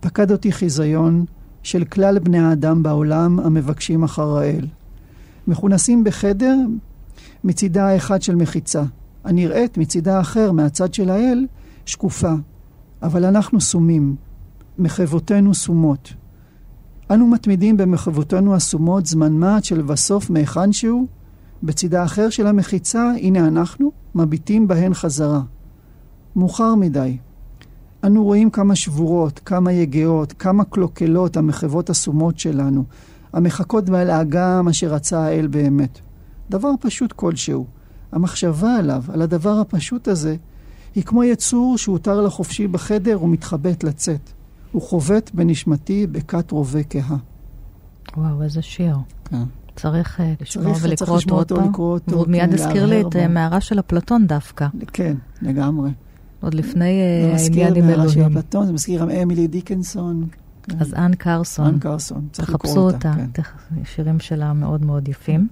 [0.00, 1.24] פקד אותי חיזיון
[1.62, 4.66] של כלל בני האדם בעולם המבקשים אחר האל.
[5.46, 6.56] מכונסים בחדר
[7.44, 8.82] מצידה האחד של מחיצה,
[9.24, 11.46] הנראית מצידה האחר, מהצד של האל,
[11.86, 12.32] שקופה.
[13.02, 14.16] אבל אנחנו סומים,
[14.78, 16.12] מחוותנו סומות.
[17.10, 21.06] אנו מתמידים במחוותנו הסומות זמן מה עד שלבסוף מהיכן שהוא,
[21.62, 25.40] בצידה האחר של המחיצה, הנה אנחנו, מביטים בהן חזרה.
[26.36, 27.16] מאוחר מדי.
[28.04, 32.84] אנו רואים כמה שבורות, כמה יגעות, כמה קלוקלות המחוות הסומות שלנו,
[33.32, 35.98] המחכות בעל האגם אשר רצה האל באמת.
[36.50, 37.66] דבר פשוט כלשהו.
[38.12, 40.36] המחשבה עליו, על הדבר הפשוט הזה,
[40.94, 44.32] היא כמו יצור שהותר לחופשי בחדר ומתחבט לצאת.
[44.72, 47.16] הוא חובט בנשמתי בכת רובה כהה.
[48.16, 48.96] וואו, איזה שיר.
[49.24, 49.42] כן.
[49.76, 51.68] צריך אה, לשמוע צריך- צריך ולקרוא אותו לשמוע עוד פעם.
[51.70, 53.18] לקרוא אותו, והוא כן, מיד הזכיר לי את בו.
[53.18, 55.90] אה, מערה של אפלטון דווקא, כן, לגמרי.
[56.40, 58.36] עוד לפני אה, זה מזכיר העניין עם מערה של אלוהים.
[58.36, 60.26] אפלטון, זה מזכיר גם אמילי דיקנסון.
[60.62, 60.76] כן.
[60.80, 63.10] אז אן קרסון, אן קרסון, צריך לקרוא תחפשו אותה.
[63.10, 63.84] אותה, כן.
[63.84, 65.48] שירים שלה מאוד מאוד יפים.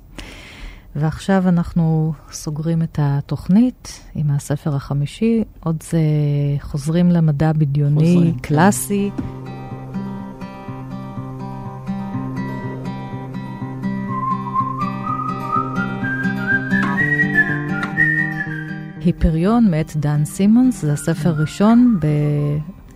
[0.98, 5.98] ועכשיו אנחנו סוגרים את התוכנית עם הספר החמישי, עוד זה
[6.60, 8.38] חוזרים למדע בדיוני, חוזרים, כן.
[8.38, 9.10] קלאסי.
[19.00, 21.98] היפריון מאת דן סימונס, זה הספר הראשון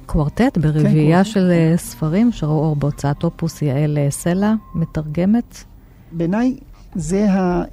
[0.05, 5.65] בקוורטט, ברביעייה קוורטט, של אה, ספרים שראו אור בהוצאת אופוס, יעל אה, סלע, מתרגמת.
[6.13, 6.57] בעיניי
[6.95, 7.69] זה אה,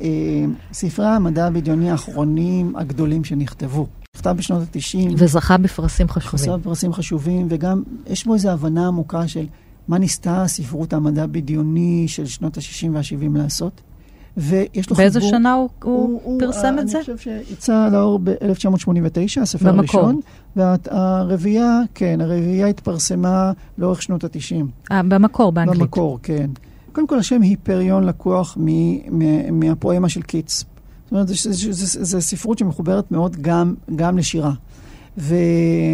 [0.74, 3.88] ספרי המדע הבדיוני האחרונים הגדולים שנכתבו.
[4.15, 6.39] נכתב בשנות ה-90, וזכה בפרסים חשובים.
[6.39, 9.45] חסר פרסים חשובים, וגם יש בו איזו הבנה עמוקה של
[9.88, 13.82] מה ניסתה ספרות המדע הבדיוני של שנות ה-60 וה-70 לעשות.
[14.38, 15.32] ויש לו באיזה חיבור...
[15.32, 16.97] שנה הוא, הוא, פרסם אה, את זה?
[16.97, 20.01] אני חושב שיצא לאור ב-1989, הספר במקור.
[20.01, 20.20] הראשון.
[20.55, 24.65] והרביעייה, כן, הרביעייה התפרסמה לאורך שנות ה-90.
[24.91, 25.80] אה, במקור, באנגלית.
[25.80, 26.49] במקור, כן.
[26.97, 30.65] קודם כל, השם היפריון לקוח מ- מ- מהפואמה של קיטס.
[31.03, 34.51] זאת אומרת, זו- ספרות שמחוברת מאוד גם, גם לשירה.
[35.17, 35.35] ו-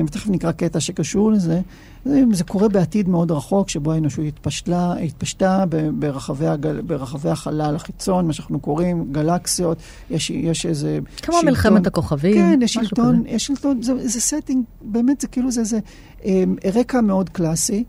[0.07, 1.61] ותכף נקרא קטע שקשור לזה.
[2.05, 8.27] זה, זה קורה בעתיד מאוד רחוק, שבו האנושות התפשטה, התפשטה ברחבי, הגל, ברחבי החלל החיצון,
[8.27, 9.77] מה שאנחנו קוראים גלקסיות.
[10.09, 13.29] יש, יש איזה כמו מלחמת הכוכבים, כן, יש שלטון, כזה.
[13.29, 15.79] יש שלטון, זה, זה setting, באמת, זה כאילו זה, זה
[16.25, 16.43] אה,
[16.75, 17.83] רקע מאוד קלאסי,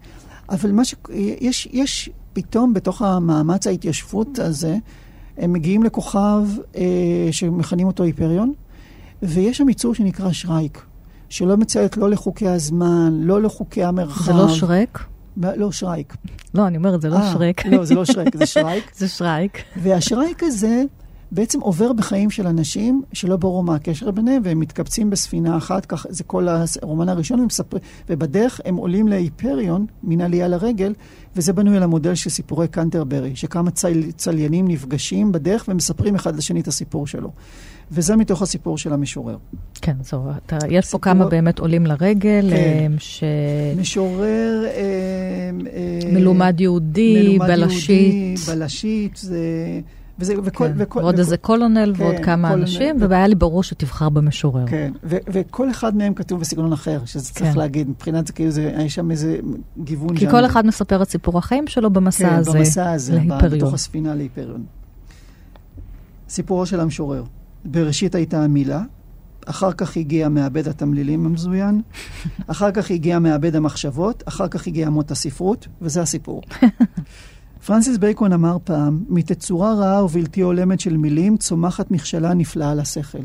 [0.48, 0.94] אבל מה ש...
[1.40, 4.76] יש, יש פתאום בתוך המאמץ ההתיישבות הזה,
[5.38, 6.42] הם מגיעים לכוכב
[6.76, 8.52] אה, שמכנים אותו היפריון,
[9.22, 10.82] ויש שם יצור שנקרא שרייק,
[11.28, 14.24] שלא מציית לא לחוקי הזמן, לא לחוקי המרחב.
[14.24, 15.04] זה לא שרק?
[15.36, 16.16] לא, שרייק.
[16.54, 17.66] לא, אני אומרת, זה לא אה, שרק.
[17.66, 18.90] לא, זה לא שרייק, זה שרייק.
[18.98, 19.58] זה שרייק.
[19.76, 20.82] והשרייק הזה
[21.30, 26.06] בעצם עובר בחיים של אנשים שלא ברור מה הקשר ביניהם, והם מתקבצים בספינה אחת, כך
[26.08, 27.76] זה כל הרומן הראשון, ומספר,
[28.08, 30.94] ובדרך הם עולים להיפריון, מן עלייה לרגל,
[31.36, 36.60] וזה בנוי על המודל של סיפורי קנטרברי, שכמה צל, צליינים נפגשים בדרך ומספרים אחד לשני
[36.60, 37.30] את הסיפור שלו.
[37.90, 39.36] וזה מתוך הסיפור של המשורר.
[39.74, 42.92] כן, זו, אתה, יש פה כמה באמת עולים לרגל, כן.
[42.98, 43.24] ש...
[43.76, 44.64] משורר...
[44.66, 44.70] אה,
[45.72, 48.14] אה, מלומד יהודי, מלומד בלשית.
[48.14, 49.40] יהודי, בלשית, זה...
[50.18, 50.72] וזה, וכל, כן.
[50.76, 54.08] וכל, ועוד וכל, איזה קולונל כן, ועוד כמה קולונל, אנשים, ו- והיה לי ברור שתבחר
[54.08, 54.66] במשורר.
[54.66, 57.58] כן, ו- וכל אחד מהם כתוב בסגנון אחר, שזה צריך כן.
[57.58, 59.38] להגיד, מבחינת זה כאילו, זה, יש שם איזה
[59.78, 60.16] גיוון.
[60.16, 60.30] כי.
[60.30, 63.58] כל אחד מספר את סיפור החיים שלו במסע כן, הזה במסע הזה, להיפריון.
[63.58, 64.64] בתוך הספינה להיפריון.
[66.28, 67.24] סיפורו של המשורר.
[67.64, 68.82] בראשית הייתה המילה,
[69.46, 71.80] אחר כך הגיע מעבד התמלילים המזוין,
[72.46, 76.42] אחר כך הגיע מעבד המחשבות, אחר כך הגיע מות הספרות, וזה הסיפור.
[77.66, 83.18] פרנסיס בייקון אמר פעם, מתצורה רעה ובלתי הולמת של מילים צומחת מכשלה נפלאה לשכל.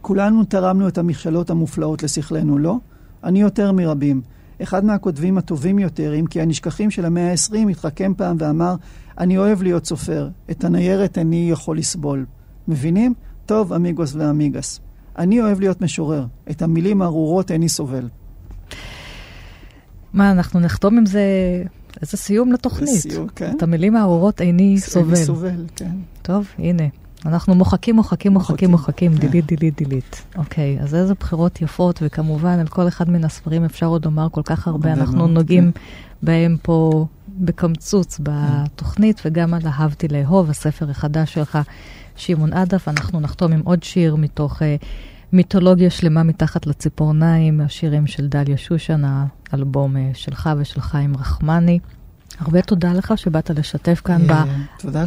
[0.00, 2.76] כולנו תרמנו את המכשלות המופלאות לשכלנו, לא?
[3.24, 4.22] אני יותר מרבים.
[4.62, 8.74] אחד מהכותבים הטובים יותר, אם כי הנשכחים של המאה ה-20, התחכם פעם ואמר,
[9.18, 12.26] אני אוהב להיות סופר, את הניירת איני יכול לסבול.
[12.68, 13.14] מבינים?
[13.46, 14.80] טוב, אמיגוס ואמיגס.
[15.18, 18.08] אני אוהב להיות משורר, את המילים הארורות איני סובל.
[20.12, 21.22] מה, אנחנו נחתום עם זה
[22.02, 23.06] איזה סיום לתוכנית.
[23.06, 23.52] לסיום, כן.
[23.56, 25.14] את המילים הארורות איני סובל.
[25.14, 25.90] איני סובל, כן.
[26.22, 26.84] טוב, הנה.
[27.26, 29.12] אנחנו מוחקים, מוחקים, מוחקים, מוחקים.
[29.12, 29.18] כן.
[29.18, 30.22] דילית, דילית, דילית.
[30.36, 34.42] אוקיי, אז איזה בחירות יפות, וכמובן, על כל אחד מן הספרים אפשר עוד לומר כל
[34.44, 34.92] כך הרבה.
[34.92, 35.70] אנחנו מאוד, נוגעים
[36.22, 41.58] בהם פה בקמצוץ בתוכנית, וגם על אהבתי לאהוב, הספר החדש שלך,
[42.16, 42.88] שמעון עדף.
[42.88, 44.76] אנחנו נחתום עם עוד שיר מתוך אה,
[45.32, 49.02] מיתולוגיה שלמה מתחת לציפורניים, השירים של דליה שושן,
[49.50, 51.78] האלבום אה, שלך ושל חיים רחמני.
[52.38, 54.30] הרבה תודה לך שבאת לשתף כאן.
[54.30, 54.44] אה.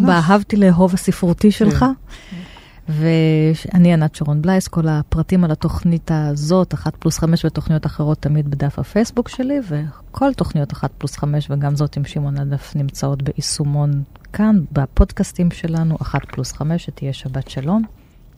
[0.06, 1.86] באהבתי לאהוב הספרותי שלך.
[2.90, 8.52] ואני ענת שרון בלייס, כל הפרטים על התוכנית הזאת, אחת פלוס חמש ותוכניות אחרות תמיד
[8.52, 14.04] בדף הפייסבוק שלי, וכל תוכניות אחת פלוס חמש וגם זאת עם שמעון הדף נמצאות ביישומון
[14.34, 17.84] כאן, בפודקאסטים שלנו, אחת פלוס חמש, שתהיה שבת שלום.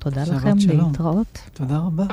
[0.04, 0.88] תודה לכם, שלום.
[0.92, 1.40] להתראות.
[1.54, 2.06] תודה רבה.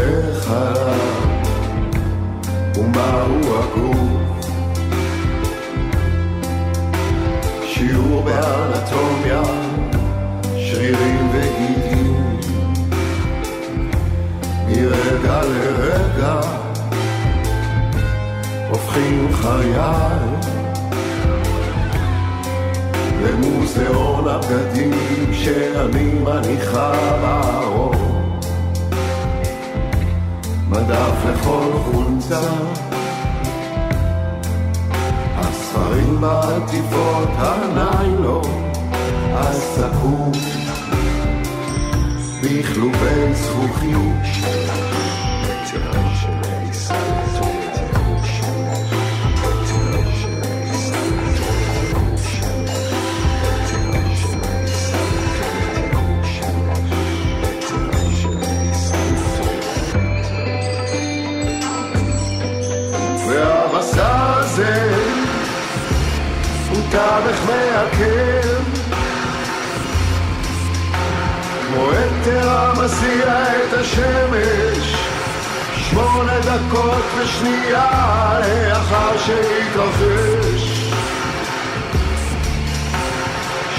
[0.00, 1.00] עליו
[2.76, 3.98] ומהו הגוף?
[7.66, 9.42] שיעור באנטומיה
[10.56, 12.38] שרירים וגידים
[14.68, 16.40] מרגע לרגע
[18.70, 19.78] הופכים חיי
[23.22, 26.92] למוזיאון הבגדים שאני מניחה
[27.22, 27.97] בארון
[30.70, 32.40] מדף לכל חולצה.
[35.36, 38.70] הספרים בעטיפות הניילון
[39.32, 40.32] הסקור
[42.42, 44.57] בכלובי זכוכית
[67.78, 68.62] מעכב
[71.66, 74.94] כמו אתר המסיע את השמש
[75.90, 80.62] שמונה דקות ושנייה לאחר שהתרחש.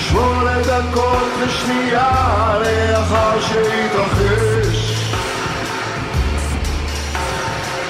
[0.09, 4.93] שמונה דקות ושנייה לאחר שהתרחש.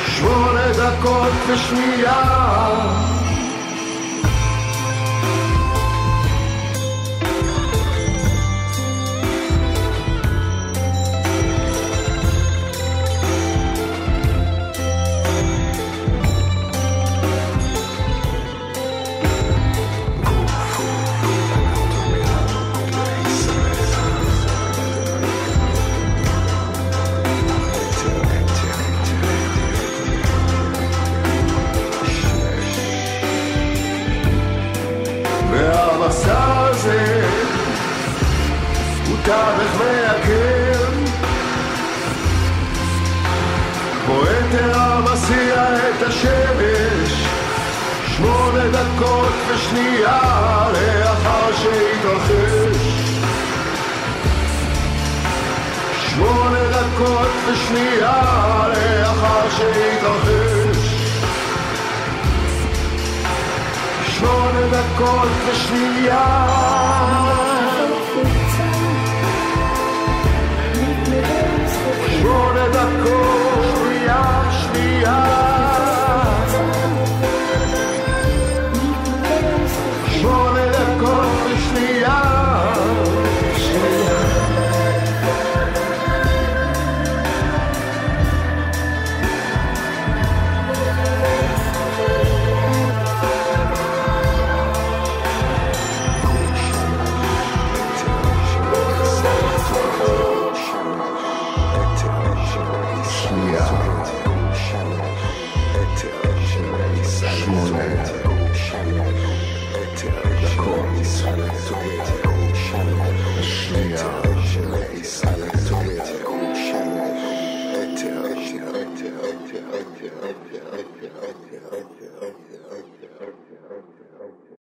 [0.07, 3.18] שמונה דקות ושנייה